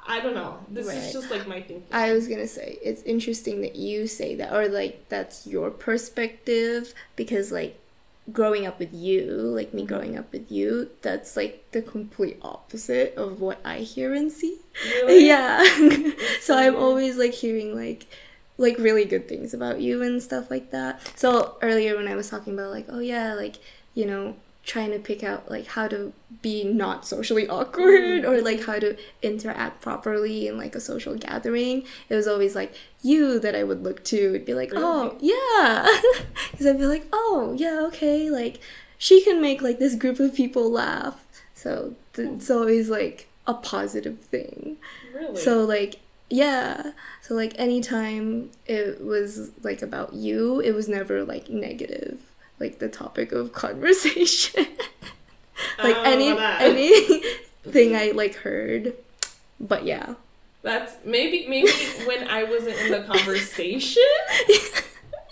[0.09, 0.59] I don't know.
[0.71, 0.97] This Right.
[0.97, 1.85] is just like my thinking.
[1.93, 6.95] I was gonna say it's interesting that you say that, or like that's your perspective
[7.15, 7.79] because like
[8.33, 9.95] growing up with you, like me mm-hmm.
[9.95, 14.59] growing up with you, that's like the complete opposite of what I hear and see.
[14.85, 15.27] Really?
[15.27, 15.63] Yeah.
[16.41, 18.07] so I'm always like hearing like
[18.57, 21.01] like really good things about you and stuff like that.
[21.19, 23.57] So earlier when I was talking about like oh yeah, like
[23.95, 24.37] you know,
[24.69, 26.13] trying to pick out like how to
[26.43, 31.83] be not socially awkward or like how to interact properly in like a social gathering,
[32.09, 34.17] it was always like you that I would look to.
[34.17, 35.89] It'd be like, "Oh, yeah."
[36.57, 38.61] Cuz I'd be like, "Oh, yeah, okay, like
[38.99, 42.35] she can make like this group of people laugh." So th- hmm.
[42.37, 44.77] it's always like a positive thing.
[45.15, 45.37] Really?
[45.37, 46.01] So like
[46.31, 46.93] yeah.
[47.23, 52.21] So like anytime it was like about you, it was never like negative.
[52.61, 54.67] Like the topic of conversation.
[55.83, 57.23] like oh, don't any
[57.65, 58.95] anything I like heard.
[59.61, 60.15] But yeah.
[60.63, 61.71] That's maybe maybe
[62.05, 64.03] when I wasn't in the conversation.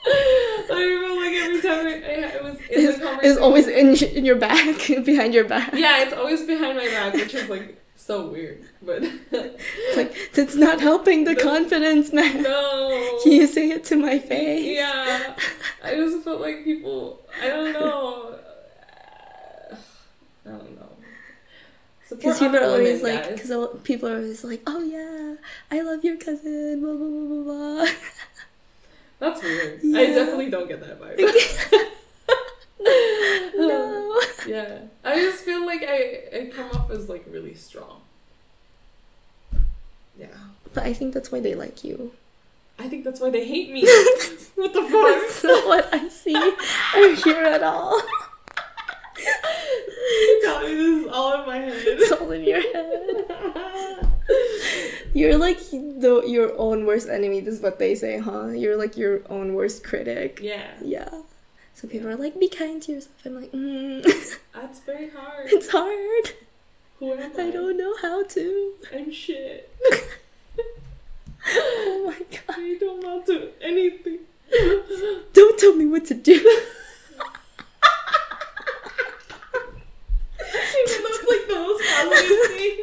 [0.09, 3.31] I remember like every time I, I was in It's, the conversation.
[3.33, 5.73] it's always in in your back, behind your back.
[5.75, 7.77] yeah, it's always behind my back, which is like
[8.07, 8.63] so weird.
[8.83, 9.03] But
[9.33, 12.43] It's like that's not helping the That's- confidence, man.
[12.43, 13.19] no.
[13.23, 14.77] Can you say it to my face?
[14.77, 15.35] Yeah,
[15.83, 17.21] I just felt like people.
[17.43, 18.39] I don't know.
[20.47, 20.89] I don't know.
[22.09, 25.37] Because people are always women, like, because people are always like, oh yeah,
[25.77, 27.43] I love your cousin, blah blah blah blah
[27.85, 27.89] blah.
[29.19, 29.81] That's weird.
[29.97, 31.19] I definitely don't get that vibe.
[33.57, 34.06] no.
[34.47, 38.01] Yeah, I just feel like I I come off as like really strong.
[40.19, 40.29] Yeah,
[40.73, 42.13] But I think that's why they like you.
[42.79, 43.83] I think that's why they hate me.
[44.55, 44.91] what the fuck?
[44.93, 45.51] That's fuck?
[45.51, 48.01] not what I see or hear at all.
[49.19, 51.75] You tell me this is all in my head.
[51.85, 54.13] It's all in your head.
[55.15, 57.41] You're like the your own worst enemy.
[57.41, 58.49] This is what they say, huh?
[58.49, 60.41] You're like your own worst critic.
[60.43, 61.09] yeah, Yeah.
[61.77, 63.15] So people are like, be kind to yourself.
[63.27, 64.03] I'm like, mm,
[64.55, 65.47] that's very hard.
[65.53, 66.33] it's hard.
[66.99, 67.43] Who am I?
[67.43, 68.73] I don't know how to.
[68.93, 69.71] I'm shit.
[71.49, 72.57] Oh my god.
[72.59, 74.19] I don't amount to anything.
[75.33, 76.41] Don't tell me what to do.
[76.43, 76.63] Though
[81.29, 81.83] like the most
[82.49, 82.79] thing.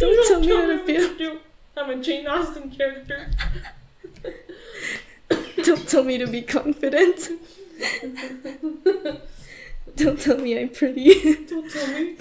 [0.00, 1.38] Don't You tell me how to feel.
[1.76, 3.30] I'm a Jane Austen character.
[5.62, 7.30] Don't tell me to be confident.
[9.96, 11.44] Don't tell me I'm pretty.
[11.46, 12.16] Don't tell me.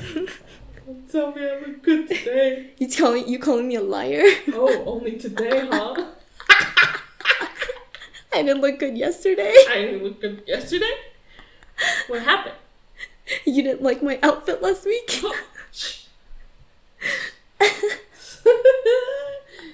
[0.85, 2.71] Don't tell me I look good today.
[2.77, 4.23] You calling you calling me a liar?
[4.53, 6.05] Oh, only today, huh?
[8.33, 9.53] I didn't look good yesterday.
[9.69, 10.91] I didn't look good yesterday.
[12.07, 12.55] What happened?
[13.45, 15.19] You didn't like my outfit last week.
[15.23, 15.35] Oh,
[17.59, 18.01] it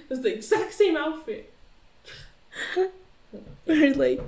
[0.10, 1.52] was the exact same outfit.
[2.78, 4.22] Or like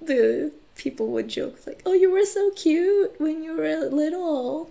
[0.00, 4.70] the people would joke like, "Oh, you were so cute when you were little."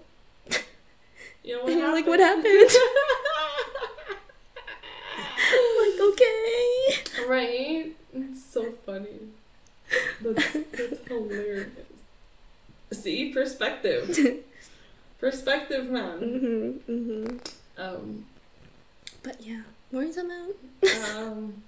[1.43, 2.07] You know what And you're like, happened?
[2.07, 2.71] "What happened?"
[5.81, 7.27] like, okay.
[7.27, 7.91] right?
[8.13, 9.19] It's so funny.
[10.21, 11.69] That's, that's hilarious.
[12.91, 14.17] See, perspective.
[15.19, 16.19] Perspective, man.
[16.19, 16.79] Mhm.
[16.89, 17.39] Mhm.
[17.77, 18.25] Um,
[19.23, 20.55] But yeah, where's about
[21.15, 21.63] um,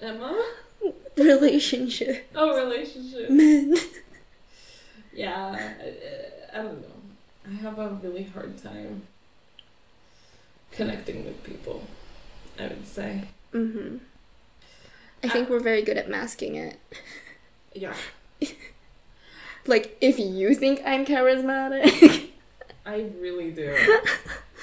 [0.00, 0.42] Emma?
[1.16, 3.30] relationship Oh, relationship.
[3.30, 3.76] men?
[5.14, 5.74] Yeah,
[6.54, 6.88] I, I don't know.
[7.46, 9.02] I have a really hard time
[10.70, 11.82] connecting with people,
[12.58, 13.24] I would say.
[13.52, 14.00] Mhm.
[15.22, 16.78] I think we're very good at masking it.
[17.74, 17.94] Yeah,
[19.66, 22.28] Like, if you think I'm charismatic,
[22.84, 23.74] I really do.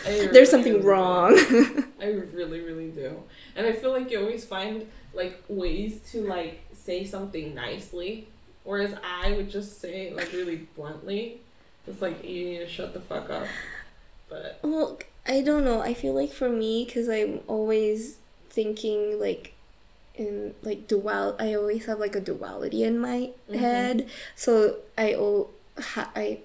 [0.05, 0.87] I really, there's something really do.
[0.89, 1.85] wrong.
[2.01, 3.23] I really, really do.
[3.55, 8.27] And I feel like you always find like ways to like say something nicely,
[8.63, 11.41] whereas I would just say it like really bluntly.
[11.87, 13.47] It's like you need to shut the fuck up.
[14.29, 15.81] But Well, I don't know.
[15.81, 18.17] I feel like for me, because I'm always
[18.49, 19.53] thinking like
[20.15, 21.35] in like dual.
[21.39, 23.55] I always have like a duality in my Mhm.
[23.59, 24.09] head.
[24.35, 25.49] So I oh
[25.79, 26.39] ha- I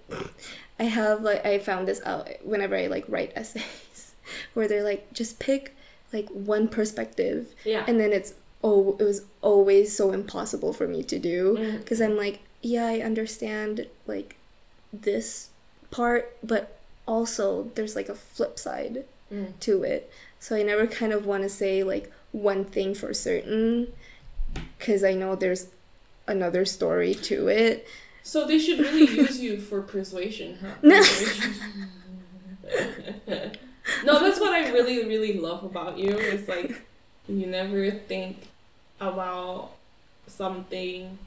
[0.79, 4.13] I have like I found this out whenever I like write essays,
[4.55, 5.75] where they're like just pick
[6.13, 8.35] like one perspective, yeah, and then it's
[8.65, 13.01] oh it was always so impossible for me to do because I'm like yeah, I
[13.01, 14.37] understand like
[14.93, 15.51] this
[15.91, 19.59] part, but also there's like a flip side Mm.
[19.61, 20.13] to it.
[20.39, 23.89] So I never kind of want to say like one thing for certain
[24.79, 25.69] because I know there's
[26.29, 27.87] another story to it.
[28.23, 30.75] So they should really use you for persuasion, huh?
[30.83, 31.03] No.
[34.05, 36.11] No, that's what I really, really love about you.
[36.17, 36.83] Is like
[37.29, 38.49] you never think
[39.01, 39.71] about
[40.27, 41.19] something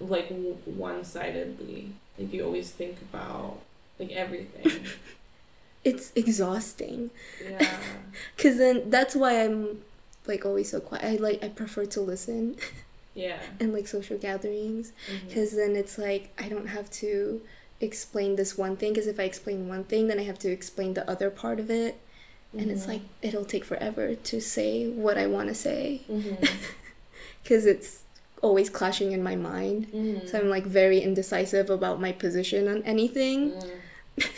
[0.00, 0.28] like
[0.64, 1.88] one sidedly.
[2.18, 3.58] Like you always think about
[3.98, 4.86] like everything.
[5.84, 7.10] It's exhausting
[7.46, 7.76] Yeah.
[8.36, 9.82] because then that's why I'm
[10.26, 11.04] like always so quiet.
[11.04, 12.56] I like I prefer to listen
[13.14, 13.36] Yeah.
[13.60, 14.92] and like social gatherings
[15.28, 17.42] because then it's like I don't have to
[17.82, 20.94] explain this one thing because if I explain one thing then I have to explain
[20.94, 22.00] the other part of it
[22.56, 22.88] and it's Mhm.
[22.88, 26.48] like it'll take forever to say what I want to say Mhm.
[27.44, 28.02] Because it's
[28.42, 29.86] always clashing in my mind.
[29.92, 30.28] Mhm.
[30.28, 33.52] So I'm like very indecisive about my position on anything.
[33.52, 34.26] Mm.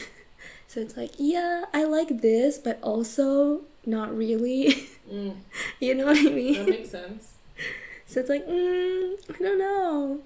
[0.68, 4.88] So it's like, yeah, I like this, but also not really.
[5.10, 5.36] Mm.
[5.80, 6.54] you know what I mean?
[6.54, 7.34] That makes sense.
[8.06, 10.20] So it's like, mm, I don't know.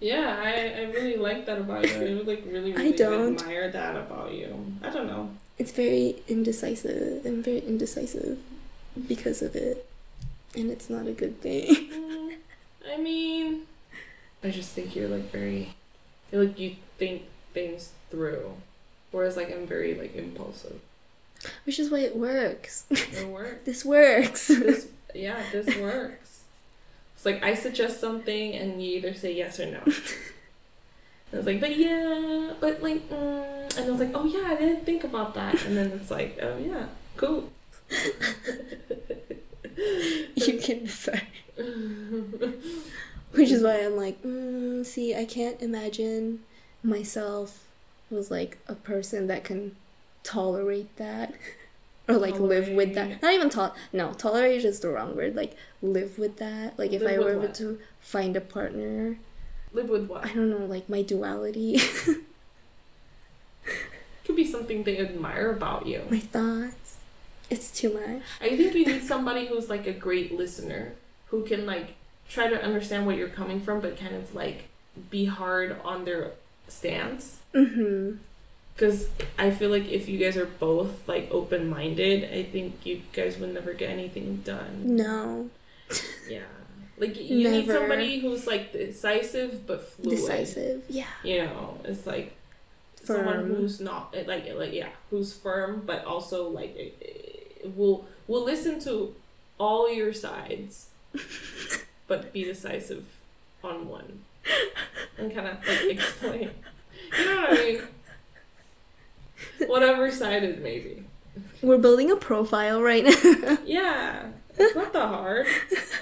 [0.00, 2.20] Yeah, I, I really like that about you.
[2.20, 3.40] I like really, I really don't.
[3.40, 4.76] admire that about you.
[4.82, 5.30] I don't know.
[5.58, 7.26] It's very indecisive.
[7.26, 8.38] I'm very indecisive
[9.08, 9.88] because of it.
[10.54, 11.74] And it's not a good thing.
[11.74, 12.36] Mm,
[12.92, 13.62] I mean,
[14.42, 15.74] I just think you're like very,
[16.32, 18.54] you're like you think things through,
[19.10, 20.80] whereas like I'm very like impulsive.
[21.64, 22.84] Which is why it works.
[22.90, 23.64] It works.
[23.64, 24.48] this works.
[24.48, 26.44] This yeah, this works.
[27.14, 29.82] It's like I suggest something and you either say yes or no.
[31.30, 33.76] And I was like, but yeah, but like, mm.
[33.76, 35.62] and I was like, oh yeah, I didn't think about that.
[35.66, 36.86] And then it's like, oh yeah,
[37.16, 37.52] cool.
[40.34, 41.26] you can decide.
[43.32, 46.40] Which is why I'm like, mm, see, I can't imagine
[46.82, 47.68] myself
[48.10, 49.76] was like a person that can
[50.22, 51.34] tolerate that.
[52.08, 53.20] Or like live with that.
[53.20, 55.36] Not even tol no, tolerate is just the wrong word.
[55.36, 56.78] Like live with that.
[56.78, 57.54] Like if Live I were what?
[57.56, 59.18] to find a partner,
[59.74, 60.24] Live with what?
[60.24, 61.78] I don't know, like my duality,
[64.24, 66.02] Could be something they admire about you.
[66.10, 66.97] my thoughts.
[67.50, 68.22] It's too much.
[68.40, 70.92] I think you need somebody who's like a great listener
[71.28, 71.94] who can like
[72.28, 74.68] try to understand what you're coming from, but kind of like
[75.10, 76.32] be hard on their
[76.68, 77.40] stance.
[77.54, 78.16] Mm-hmm.
[78.74, 83.02] Because I feel like if you guys are both like open minded, I think you
[83.12, 84.96] guys would never get anything done.
[84.96, 85.50] No.
[86.28, 86.40] Yeah.
[86.98, 90.16] Like you need somebody who's like decisive but fluid.
[90.16, 90.82] Decisive.
[90.90, 91.06] Yeah.
[91.22, 92.36] You know, it's like
[93.02, 96.76] someone who's not like like yeah, who's firm but also like
[97.64, 99.14] will will listen to
[99.58, 100.88] all your sides,
[102.06, 103.04] but be decisive
[103.62, 104.20] on one,
[105.16, 106.50] and kind of like explain.
[107.18, 107.82] You know what I mean?
[109.68, 111.04] Whatever side it may be.
[111.62, 113.58] We're building a profile right now.
[113.64, 115.46] Yeah, it's not that hard.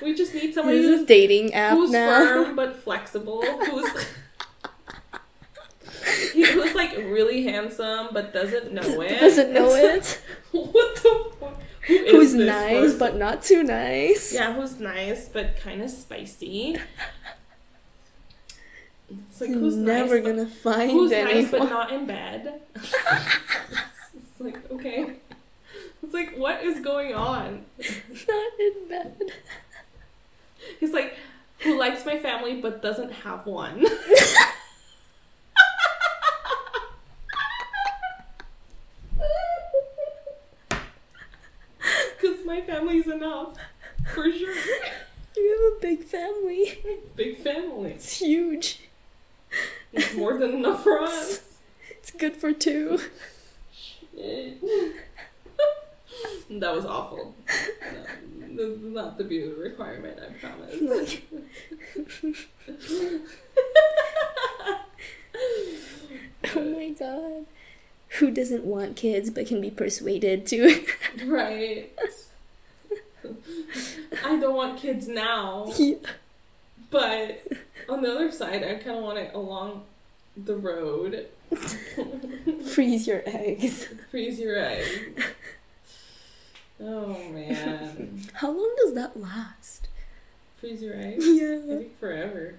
[0.02, 2.24] We just need somebody this who's, dating app who's now.
[2.24, 3.42] firm but flexible.
[3.42, 4.06] Who's
[6.32, 9.20] who's like really handsome but doesn't know it.
[9.20, 10.20] Doesn't know it.
[10.52, 11.60] what the fuck?
[11.86, 12.98] Who is Who's nice person?
[12.98, 14.32] but not too nice.
[14.34, 16.76] yeah, who's nice but kind of spicy.
[19.08, 21.34] It's like who's never nice, gonna find who's anyone.
[21.42, 22.60] nice but not in bed.
[22.74, 25.12] it's like okay.
[26.02, 27.64] It's like what is going on?
[27.78, 29.16] not in bed.
[30.80, 31.16] He's like,
[31.60, 33.84] who likes my family but doesn't have one.
[42.18, 43.56] Because my family's enough.
[44.14, 44.54] For sure.
[45.36, 46.78] You have a big family.
[47.16, 47.92] Big family.
[47.92, 48.80] It's huge.
[49.92, 51.42] It's more than enough for us.
[51.90, 53.00] It's good for two.
[53.72, 54.60] Shit.
[56.50, 57.34] that was awful.
[58.40, 61.18] No, this is not the beauty requirement, I promise.
[66.54, 67.46] Oh my god.
[68.18, 70.84] Who doesn't want kids but can be persuaded to?
[71.24, 71.92] Right.
[74.24, 75.96] I don't want kids now, Yeah.
[76.90, 77.42] but
[77.88, 79.84] on the other side, I kind of want it along
[80.36, 81.26] the road.
[82.72, 83.88] Freeze your eggs.
[84.10, 85.24] Freeze your eggs.
[86.80, 88.20] Oh man.
[88.34, 89.88] How long does that last?
[90.58, 91.16] Freeze your egg?
[91.18, 92.54] I think forever.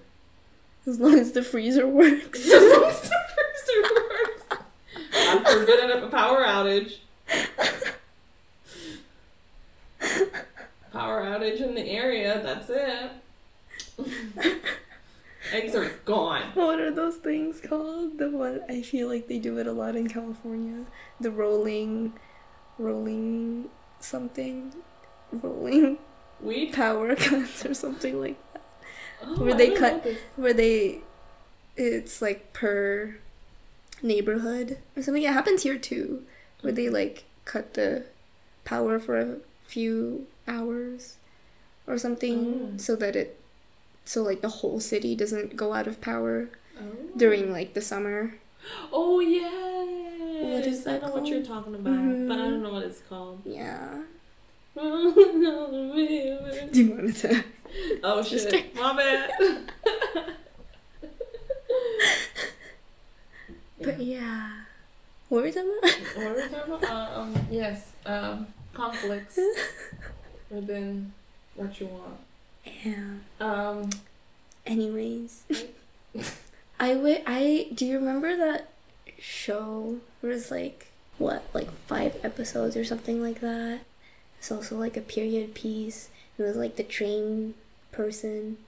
[0.86, 2.46] As long as the freezer works.
[2.50, 4.42] As long as the freezer works.
[5.12, 6.98] God forbid a power outage.
[10.92, 13.10] Power outage in the area, that's it.
[15.52, 16.42] Eggs are gone.
[16.54, 18.18] What are those things called?
[18.18, 20.84] The one I feel like they do it a lot in California.
[21.20, 22.14] The rolling,
[22.78, 23.68] rolling
[24.00, 24.72] something,
[25.32, 25.98] rolling
[26.40, 26.72] Weed?
[26.72, 28.62] power cuts or something like that.
[29.24, 30.06] Oh, Where I they cut-.
[30.36, 31.00] Where they,
[31.76, 33.16] it's like per
[34.02, 35.22] neighborhood or something.
[35.22, 36.24] It happens here too,
[36.60, 38.04] where they like cut the
[38.64, 41.16] power for a few hours
[41.86, 42.78] or something, Oh.
[42.78, 43.38] so that it,
[44.04, 46.48] so like the whole city doesn't go out of power
[46.80, 46.82] Oh.
[47.16, 48.34] during like the summer.
[48.92, 50.54] Oh yeah.
[50.54, 53.00] What is that I know what you're talking about, but I don't know what it's
[53.08, 53.40] called.
[53.44, 54.02] Yeah.
[54.76, 55.12] oh
[56.72, 57.44] Do you want to?
[58.02, 59.30] Oh shit, my bad.
[63.80, 64.50] But yeah.
[65.28, 65.92] What were we talking about?
[66.16, 66.90] What were we talking about?
[66.90, 69.38] Uh, um, yes, um, conflicts
[70.50, 71.12] within
[71.54, 72.18] what you want.
[72.84, 73.18] Yeah.
[73.40, 73.90] Um,
[74.66, 75.44] Anyways,
[76.80, 77.22] I would.
[77.26, 78.68] I do you remember that
[79.18, 83.80] show where it's like what, like five episodes or something like that?
[84.38, 86.10] It's also like a period piece.
[86.38, 87.54] It was like the train
[87.92, 88.58] person.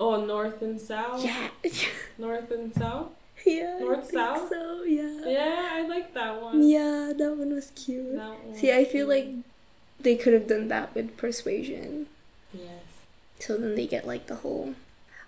[0.00, 1.24] oh, north and south.
[1.24, 1.48] Yeah.
[2.18, 3.08] North and south.
[3.46, 3.78] yeah.
[3.78, 4.48] North, south?
[4.48, 5.20] So yeah.
[5.26, 6.62] Yeah, I like that one.
[6.66, 8.16] Yeah, that one was cute.
[8.16, 9.08] That one See, I feel cute.
[9.08, 9.28] like
[10.02, 12.06] they could have done that with persuasion.
[12.52, 12.82] yes.
[13.38, 14.74] So then they get like the whole,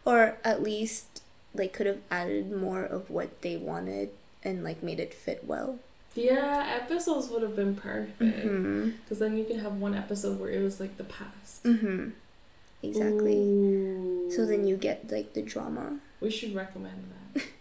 [0.04, 1.22] or at least
[1.54, 4.10] they could have added more of what they wanted
[4.44, 5.78] and like made it fit well.
[6.14, 8.20] Yeah, episodes would have been perfect.
[8.20, 8.90] Mm-hmm.
[9.02, 11.64] Because then you can have one episode where it was like the past.
[11.64, 12.10] Mm-hmm.
[12.82, 13.34] Exactly.
[13.36, 14.30] Ooh.
[14.34, 15.98] So then you get like the drama.
[16.20, 17.04] We should recommend
[17.34, 17.44] that.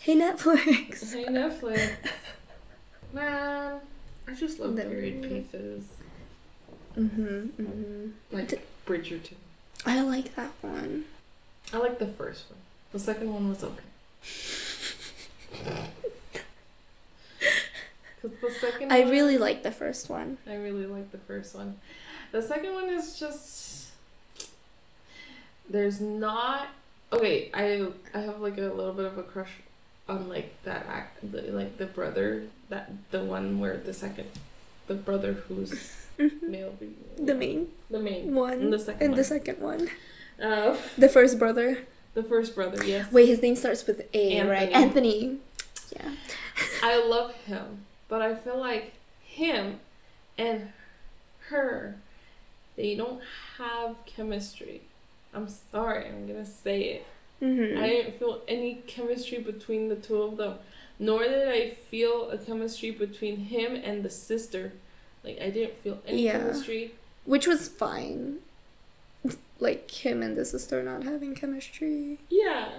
[0.00, 1.14] Hey Netflix.
[1.14, 1.92] hey Netflix.
[3.14, 3.80] Man,
[4.28, 5.84] I just love period pieces.
[6.98, 7.62] Mm-hmm.
[7.62, 8.06] Mm-hmm.
[8.32, 9.34] Like Bridgerton.
[9.86, 11.04] I like that one.
[11.72, 12.58] I like the first one.
[12.92, 13.82] The second one was okay.
[18.24, 20.38] Because the second I one, really like the first one.
[20.46, 21.76] I really like the first one.
[22.32, 23.90] The second one is just
[25.68, 26.68] there's not
[27.12, 27.50] okay.
[27.52, 29.50] I I have like a little bit of a crush
[30.08, 34.28] on like that act, like the brother that the one where the second
[34.86, 36.74] the brother who's male,
[37.18, 39.16] The main the main one and the second and one.
[39.18, 39.90] the second one.
[40.42, 41.78] uh, The first brother.
[42.14, 42.84] the first brother.
[42.84, 44.70] Yes, Wait, his name starts with A, right?
[44.70, 45.24] Anthony.
[45.24, 45.38] Anthony.
[45.94, 46.10] Yeah.
[46.82, 48.92] I love him, but I feel like
[49.22, 49.80] him
[50.38, 50.68] and
[51.48, 51.96] her,
[52.76, 53.20] they don't
[53.58, 54.82] have chemistry.
[55.32, 57.06] I'm sorry, I'm gonna say it.
[57.42, 57.82] Mm-hmm.
[57.82, 60.54] I didn't feel any chemistry between the two of them,
[60.98, 64.72] nor did I feel a chemistry between him and the sister.
[65.24, 66.32] Like I didn't feel any Yeah.
[66.38, 66.94] chemistry.
[67.24, 68.38] Which was fine.
[69.60, 72.18] Like him and the sister not having chemistry.
[72.28, 72.70] Yeah,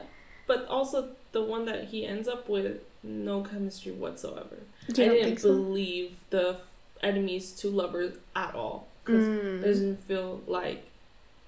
[0.46, 4.58] but also the one that he ends up with, no chemistry whatsoever.
[4.90, 5.54] I didn't think so?
[5.56, 6.58] believe the
[7.02, 8.88] enemies to lovers at all.
[9.06, 9.62] 'cause Mm.
[9.64, 10.84] It doesn't feel like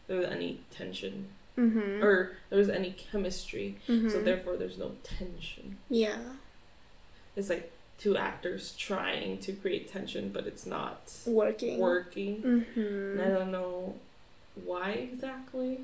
[0.07, 1.27] there was any tension
[1.57, 2.03] Mm-hmm.
[2.03, 3.77] or there was any chemistry.
[3.87, 4.23] So Mhm.
[4.23, 5.77] therefore, there's no tension.
[5.89, 6.19] Yeah.
[7.35, 11.79] It's like two actors trying to create tension, but it's not Working.
[11.79, 12.41] working.
[12.41, 13.21] Mm-hmm.
[13.21, 13.95] I don't know
[14.63, 15.79] why exactly.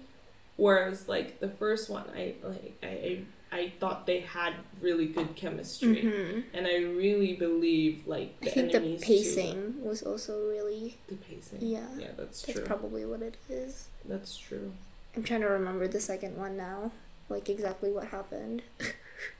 [0.57, 3.19] Whereas like the first one, I like I
[3.51, 6.39] I, thought they had really good chemistry, Mm-hmm.
[6.57, 9.07] and I really believe like I think the enemies too.
[9.07, 10.97] pacing was also really.
[11.07, 11.59] The pacing.
[11.61, 11.85] Yeah.
[11.97, 12.65] Yeah, that's That's true.
[12.67, 13.87] probably what it is.
[14.05, 14.71] that's true.
[15.15, 16.91] I'm trying to remember the second one now,
[17.29, 18.61] like exactly what happened,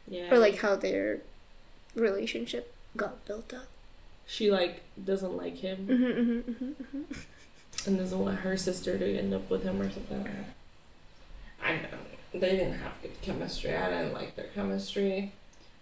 [0.08, 0.32] Yeah.
[0.34, 1.22] or like how their
[1.96, 3.68] relationship got built up.
[4.26, 9.34] she like doesn't like him Mm-hmm, mm-hmm, mm-hmm, and doesn't want her sister to end
[9.34, 10.46] up with him or something like that.
[11.64, 11.98] I know.
[12.34, 13.76] They didn't have good chemistry.
[13.76, 15.32] I didn't like their chemistry.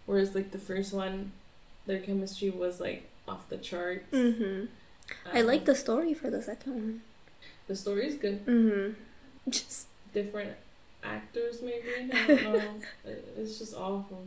[0.05, 1.32] Whereas like the first one,
[1.86, 4.12] their chemistry was like off the charts.
[4.12, 4.66] mm-hmm.
[5.34, 7.01] I Um, like the story for the second one.
[7.68, 8.45] the story is good.
[8.45, 9.49] Mm-hmm.
[9.49, 10.51] Just Different
[11.03, 12.12] actors maybe.
[12.14, 12.74] I don't know.
[13.38, 14.26] It's just awful.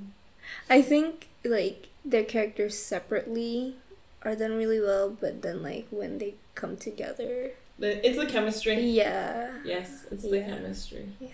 [0.70, 3.76] I think like their characters separately
[4.22, 8.80] are done really well, but then like when they come together, It's the chemistry.
[8.80, 10.46] yeah, Yes, it's the Yeah.
[10.48, 11.08] chemistry.
[11.20, 11.28] Yeah.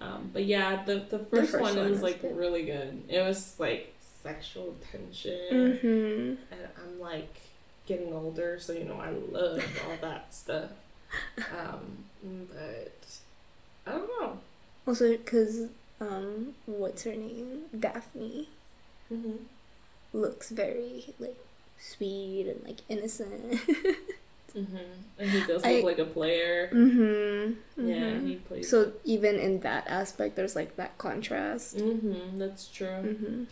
[0.00, 2.36] Um, but yeah, the the first, first one, one was like good.
[2.36, 3.02] really good.
[3.08, 6.52] It was like sexual tension, mm-hmm.
[6.52, 7.34] and I'm like
[7.86, 10.70] getting older, so you know I love all that stuff.
[11.38, 12.04] Um,
[12.52, 13.18] but
[13.86, 14.38] I don't know.
[14.86, 15.66] Also, because
[16.00, 17.62] um, what's her name?
[17.78, 18.48] Daphne
[19.12, 19.36] Mm-hmm.
[20.12, 21.36] looks very like
[21.78, 23.60] sweet and like innocent.
[24.56, 24.76] Mm-hmm.
[25.18, 26.70] And he does I- look like a player.
[26.72, 27.86] Mm-hmm.
[27.86, 28.68] Yeah, he plays.
[28.70, 31.76] So even in that aspect, there's like that contrast.
[31.76, 32.38] Mm-hmm.
[32.38, 32.86] That's true.
[32.88, 33.42] Mm-hmm.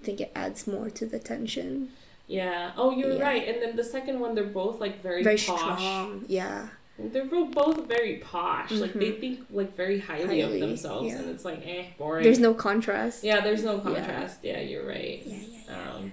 [0.00, 1.90] I think it adds more to the tension.
[2.28, 2.70] Yeah.
[2.76, 3.22] Oh, you're Yeah.
[3.22, 3.46] right.
[3.48, 5.58] And then the second one, they're both like very, Very posh.
[5.58, 6.24] strong.
[6.28, 6.68] Yeah.
[7.12, 8.70] They're both very posh.
[8.72, 9.20] Like they Mhm.
[9.20, 11.18] think like very highly, Highly, of themselves, yeah.
[11.18, 12.24] and it's like eh, boring.
[12.24, 13.24] There's no contrast.
[13.24, 13.80] Yeah, there's no Yeah.
[13.82, 14.38] contrast.
[14.42, 15.22] Yeah, you're right.
[15.24, 15.92] Yeah, yeah, yeah.
[15.94, 16.12] Um,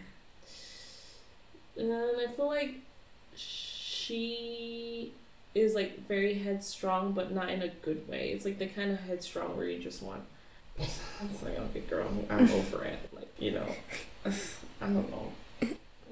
[1.78, 2.76] and I feel like
[3.36, 5.14] she
[5.56, 8.30] is like very headstrong, but not in a good way.
[8.32, 10.24] It's like the kind of headstrong where you just want.
[10.80, 13.00] It's like okay, girl, I'm over it.
[13.14, 13.68] Like you know,
[14.26, 14.30] I
[14.82, 15.32] don't know.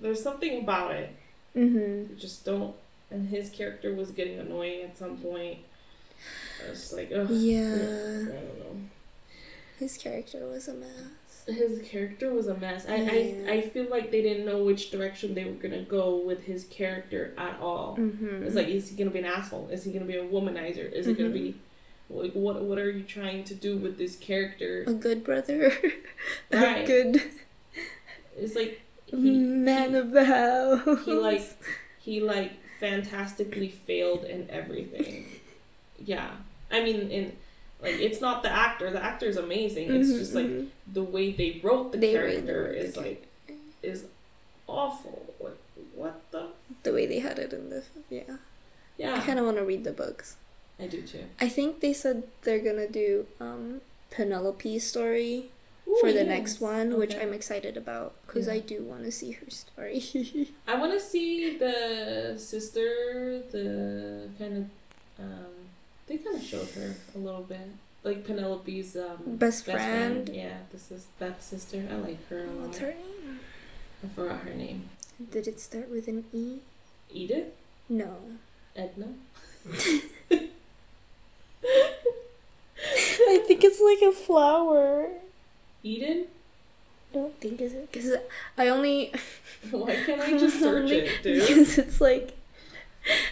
[0.02, 1.10] There's something about it.
[1.56, 2.14] Mm-hmm.
[2.14, 2.76] You just don't.
[3.12, 5.60] And his character was getting annoying at some point.
[6.66, 7.28] I was like, ugh.
[7.30, 7.70] I Yeah.
[7.70, 8.78] don't know.
[9.80, 10.89] His character was a mess.
[11.47, 12.88] his character was a mess.
[12.89, 13.51] I, Yeah.
[13.51, 16.64] I I feel like they didn't know which direction they were gonna go with his
[16.66, 17.97] character at all.
[17.99, 18.43] Mm-hmm.
[18.43, 19.70] It's like, is he gonna be an asshole?
[19.70, 20.91] Is he gonna be a womanizer?
[20.91, 21.56] Is it gonna be
[22.10, 24.84] like what what are you trying to do with this character?
[24.88, 25.72] a good brother.
[26.51, 26.84] Right.
[26.84, 27.22] a good
[28.38, 31.06] It's like he man of the house.
[31.06, 31.43] he like
[31.99, 35.26] he like fantastically failed in everything.
[36.04, 36.32] Yeah.
[36.72, 37.34] I mean in
[37.82, 38.90] like it's not the actor.
[38.92, 39.94] The actor is amazing.
[39.94, 40.68] It's Mhm, just like mhm.
[40.92, 43.28] the way they wrote the They character wrote the is like
[43.84, 44.06] is
[44.68, 45.34] awful.
[45.40, 45.58] Like
[45.94, 46.48] what the
[46.84, 48.38] the way they had it in the yeah.
[48.98, 49.16] yeah.
[49.16, 50.38] I kind of want to read the books.
[50.80, 51.24] I do too.
[51.40, 55.50] I think they said they're gonna do um Penelope's story
[55.88, 56.28] Ooh, for the yes.
[56.28, 58.54] next one, which I'm excited about because Yeah.
[58.54, 60.04] I do want to see her story.
[60.68, 63.42] I want to see the sister.
[63.52, 65.46] The kind of um,
[66.08, 67.68] they kind of showed her a little bit,
[68.04, 70.28] like Penelope's um, Best friend.
[70.34, 71.84] Yeah, this is that sister.
[71.90, 72.68] I like her a lot.
[72.68, 73.40] What's her name?
[74.04, 74.90] I forgot her name.
[75.32, 76.60] Did it start with an E?
[77.12, 77.54] Edith,
[77.88, 78.18] No.
[78.76, 79.14] Edna.
[83.28, 85.10] I think it's like a flower.
[85.86, 86.26] Eden.
[87.14, 88.12] I don't think is it because
[88.58, 89.14] I only
[89.72, 91.48] Why can't I just search it, dude?
[91.48, 92.36] because it's like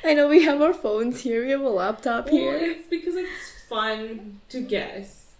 [0.05, 1.43] I know we have our phones here.
[1.43, 2.57] We have a laptop Well, here.
[2.57, 5.31] it's because it's fun to guess.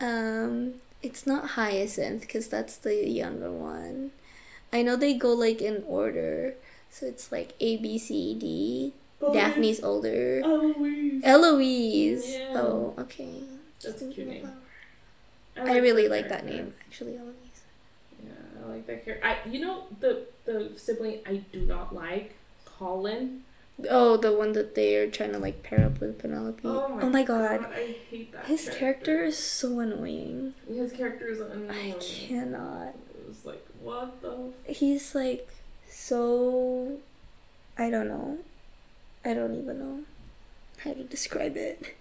[0.00, 4.12] Um, it's not Hyacinth because that's the younger one.
[4.72, 6.54] I know they go like in order,
[6.90, 8.92] so it's like A B C D.
[9.32, 10.40] Daphne's older.
[10.44, 11.22] Eloise.
[11.24, 12.28] Eloise.
[12.36, 12.52] Yeah.
[12.56, 13.30] Oh, okay.
[13.82, 14.48] That's a cute name.
[15.58, 17.16] I really her like that name, actually.
[17.16, 17.34] Eloise.
[18.24, 18.30] Yeah,
[18.64, 19.26] I like that character.
[19.26, 22.34] I, you know, the the sibling I do not like,
[22.64, 23.42] Colin.
[23.90, 26.60] Oh, the one that they're trying to like pair up with Penelope.
[26.64, 27.66] Oh my, oh god.
[27.74, 28.46] I hate that.
[28.46, 30.54] His character is so annoying.
[30.66, 31.70] His character is annoying.
[31.70, 32.94] I cannot.
[33.28, 34.52] It's like what the.
[34.64, 35.48] He's like
[35.88, 36.98] so.
[37.78, 38.38] I don't know.
[39.24, 40.00] I don't even know
[40.78, 41.96] how to describe it.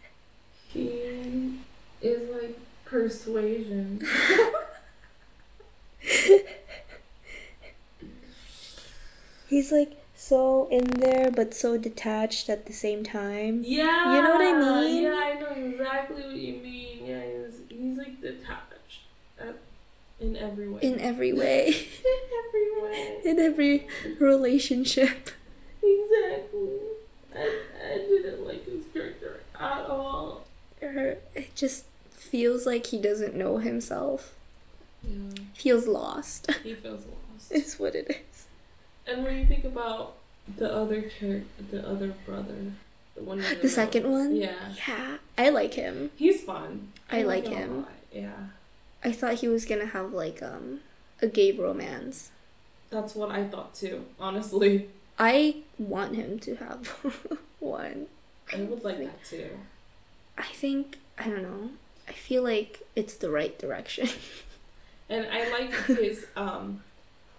[0.70, 1.60] He
[2.02, 4.02] is like persuasion.
[9.48, 13.64] He's like so in there but so detached at the same time.
[13.66, 14.16] Yeah.
[14.16, 15.04] You know what I mean?
[15.04, 17.06] Yeah, I know exactly what you mean.
[17.06, 19.02] Yeah, he's, he's like detached
[19.40, 19.56] at,
[20.20, 20.80] in every way.
[20.82, 21.68] In every way.
[21.68, 23.22] in every way.
[23.24, 23.88] in every
[24.20, 25.30] relationship.
[25.84, 26.80] Exactly.
[27.36, 27.62] I,
[27.94, 30.46] I didn't like his character at all.
[30.82, 31.86] It just
[32.26, 34.34] feels like he doesn't know himself.
[35.04, 36.52] Yeah, Feels lost.
[36.64, 37.52] he feels lost.
[37.52, 38.46] is what it is.
[39.08, 40.16] And when you think about
[40.58, 42.56] the other character, the other brother,
[43.16, 44.36] the one The second one?
[44.36, 45.18] yeah, Yeah.
[45.38, 46.12] I like him.
[46.16, 46.92] he's fun.
[47.12, 47.86] I like a him.
[48.12, 48.48] Yeah,
[49.04, 50.80] I thought he was gonna have like um
[51.22, 52.32] a gay romance.
[52.90, 54.06] that's what I thought too.
[54.20, 54.90] Honestly,
[55.20, 56.88] I want him to have
[57.60, 58.08] one.
[58.54, 59.50] I would like that too.
[60.38, 61.70] I think I don't know.
[62.08, 64.10] I feel like it's the right direction.
[65.08, 66.82] And I like his um,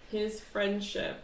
[0.09, 1.21] his friendship,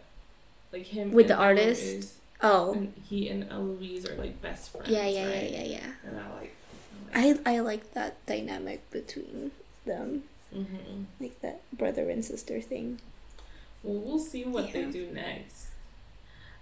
[0.74, 1.82] like him With the artist?
[1.82, 2.14] Eloise.
[2.42, 2.74] oh.
[2.74, 4.88] And he and Eloise are like best friends.
[4.90, 5.50] Yeah, yeah, right?
[5.50, 5.90] yeah, yeah, yeah.
[6.06, 6.54] And I like.
[7.14, 9.52] I like I I like that dynamic between
[9.86, 13.00] them, hmm like that brother and sister thing.
[13.82, 15.68] Well, we'll see what they do next.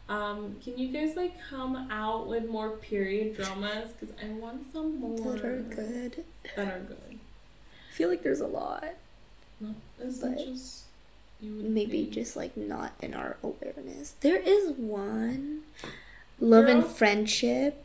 [0.08, 3.90] Um, can you guys like come out with more period dramas?
[3.92, 6.24] Because I want some more That are good.
[6.56, 7.18] That are good.
[7.18, 8.84] I feel like there's a lot.
[9.60, 9.74] Not
[10.04, 10.82] as much as
[11.40, 12.10] you would Maybe think.
[12.14, 14.14] just like not in our awareness.
[14.20, 15.62] There is one.
[16.40, 17.84] Love and friendship.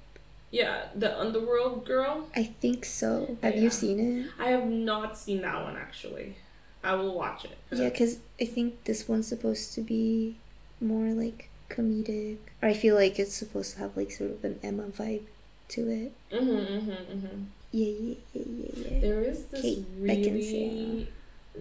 [0.49, 2.30] yeah, the underworld girl.
[2.35, 3.38] I think so.
[3.44, 3.61] Have Yeah.
[3.61, 4.31] you seen it?
[4.39, 6.35] I have not seen that one actually.
[6.84, 7.57] I will watch it.
[7.72, 10.38] Yeah, because I think this one's supposed to be
[10.81, 12.38] more like comedic.
[12.61, 15.23] I feel like it's supposed to have like sort of an Emma vibe
[15.69, 16.14] to it.
[16.31, 17.44] Mm-hmm, mm-hmm, mm-hmm.
[17.72, 18.99] Yeah, yeah, yeah, yeah, yeah.
[19.02, 21.07] There is this Kate really,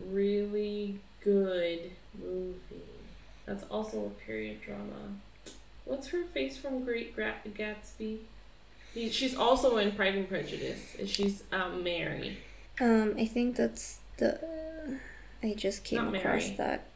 [0.09, 1.91] really good
[2.23, 2.57] movie.
[3.45, 5.17] That's also a period drama.
[5.85, 8.19] What's her face from Great Gra- Gatsby?
[8.93, 10.97] He, she's also in Pride and Prejudice.
[10.99, 12.39] And she's um, Mary.
[12.81, 14.41] Um, I think that's the.
[15.43, 16.57] I just came Not across Mary.
[16.57, 16.87] that.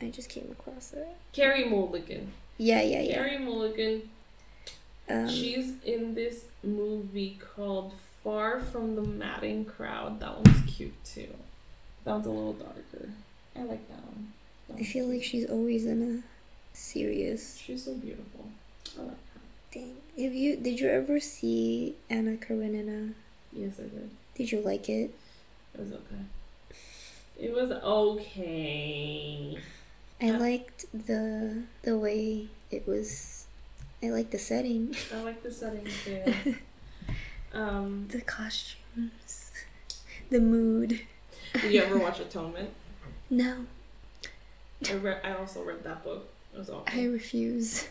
[0.00, 1.08] I just came across it.
[1.32, 2.32] Carey Mulligan.
[2.58, 3.14] Yeah, yeah, yeah.
[3.14, 4.02] Carey Mulligan.
[5.08, 10.20] Um, She's in this movie called Far from the Madding Crowd.
[10.20, 11.28] That one's cute too.
[12.04, 13.08] That one's a little darker.
[13.56, 14.32] I like that one.
[14.68, 18.44] That I feel like she's always in a serious she's so beautiful.
[18.98, 19.40] I like her.
[19.72, 19.96] thing.
[20.18, 20.56] Have you?
[20.56, 23.12] Did you ever see Anna Karenina?
[23.52, 24.10] Yes, I did.
[24.34, 25.14] Did you like it?
[25.74, 26.24] It was okay.
[27.40, 29.58] It was okay.
[30.20, 33.46] I liked the the way it was.
[34.02, 36.54] I liked the setting, I like the setting too.
[37.52, 39.50] Um, the costumes,
[40.30, 41.00] the mood.
[41.54, 42.70] did you ever watch Atonement?
[43.30, 43.66] No,
[44.88, 45.20] I read.
[45.24, 46.28] I also read that book.
[46.54, 46.84] It was awful.
[46.86, 47.88] I refuse.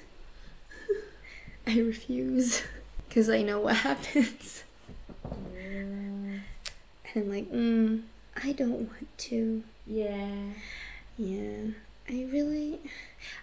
[1.68, 2.64] I refuse,
[3.10, 4.64] cause I know what happens.
[5.54, 5.62] Yeah.
[5.70, 6.44] And
[7.16, 8.04] I'm like, mm,
[8.41, 9.64] I don't want to.
[9.86, 10.30] Yeah.
[11.18, 11.72] Yeah,
[12.09, 12.79] I really,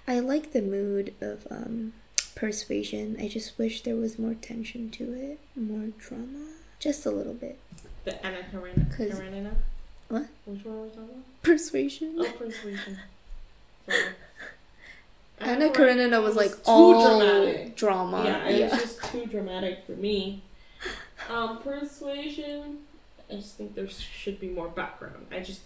[0.08, 1.92] I like the mood of um,
[2.34, 3.16] persuasion.
[3.20, 6.46] I just wish there was more tension to it, more drama,
[6.78, 7.58] just a little bit.
[8.04, 8.86] The Anna Karenina.
[8.96, 9.54] Karenina.
[10.08, 10.26] What?
[10.46, 11.42] Which one we talking about?
[11.42, 12.14] Persuasion.
[12.18, 12.98] Oh, Persuasion.
[13.88, 14.02] Sorry.
[15.40, 17.76] Anna Karenina was like too all dramatic.
[17.76, 18.22] drama.
[18.24, 18.70] Yeah, it yeah.
[18.70, 20.42] was just too dramatic for me.
[21.28, 22.78] Um, Persuasion.
[23.30, 25.26] I just think there should be more background.
[25.32, 25.62] I just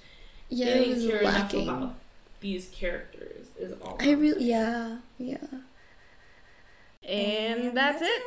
[0.48, 1.68] yeah, it didn't was care enough lacking.
[1.68, 1.94] about
[2.40, 3.48] these characters.
[3.58, 3.96] Is all.
[4.00, 5.38] I really, yeah, yeah.
[7.02, 8.22] And that's it.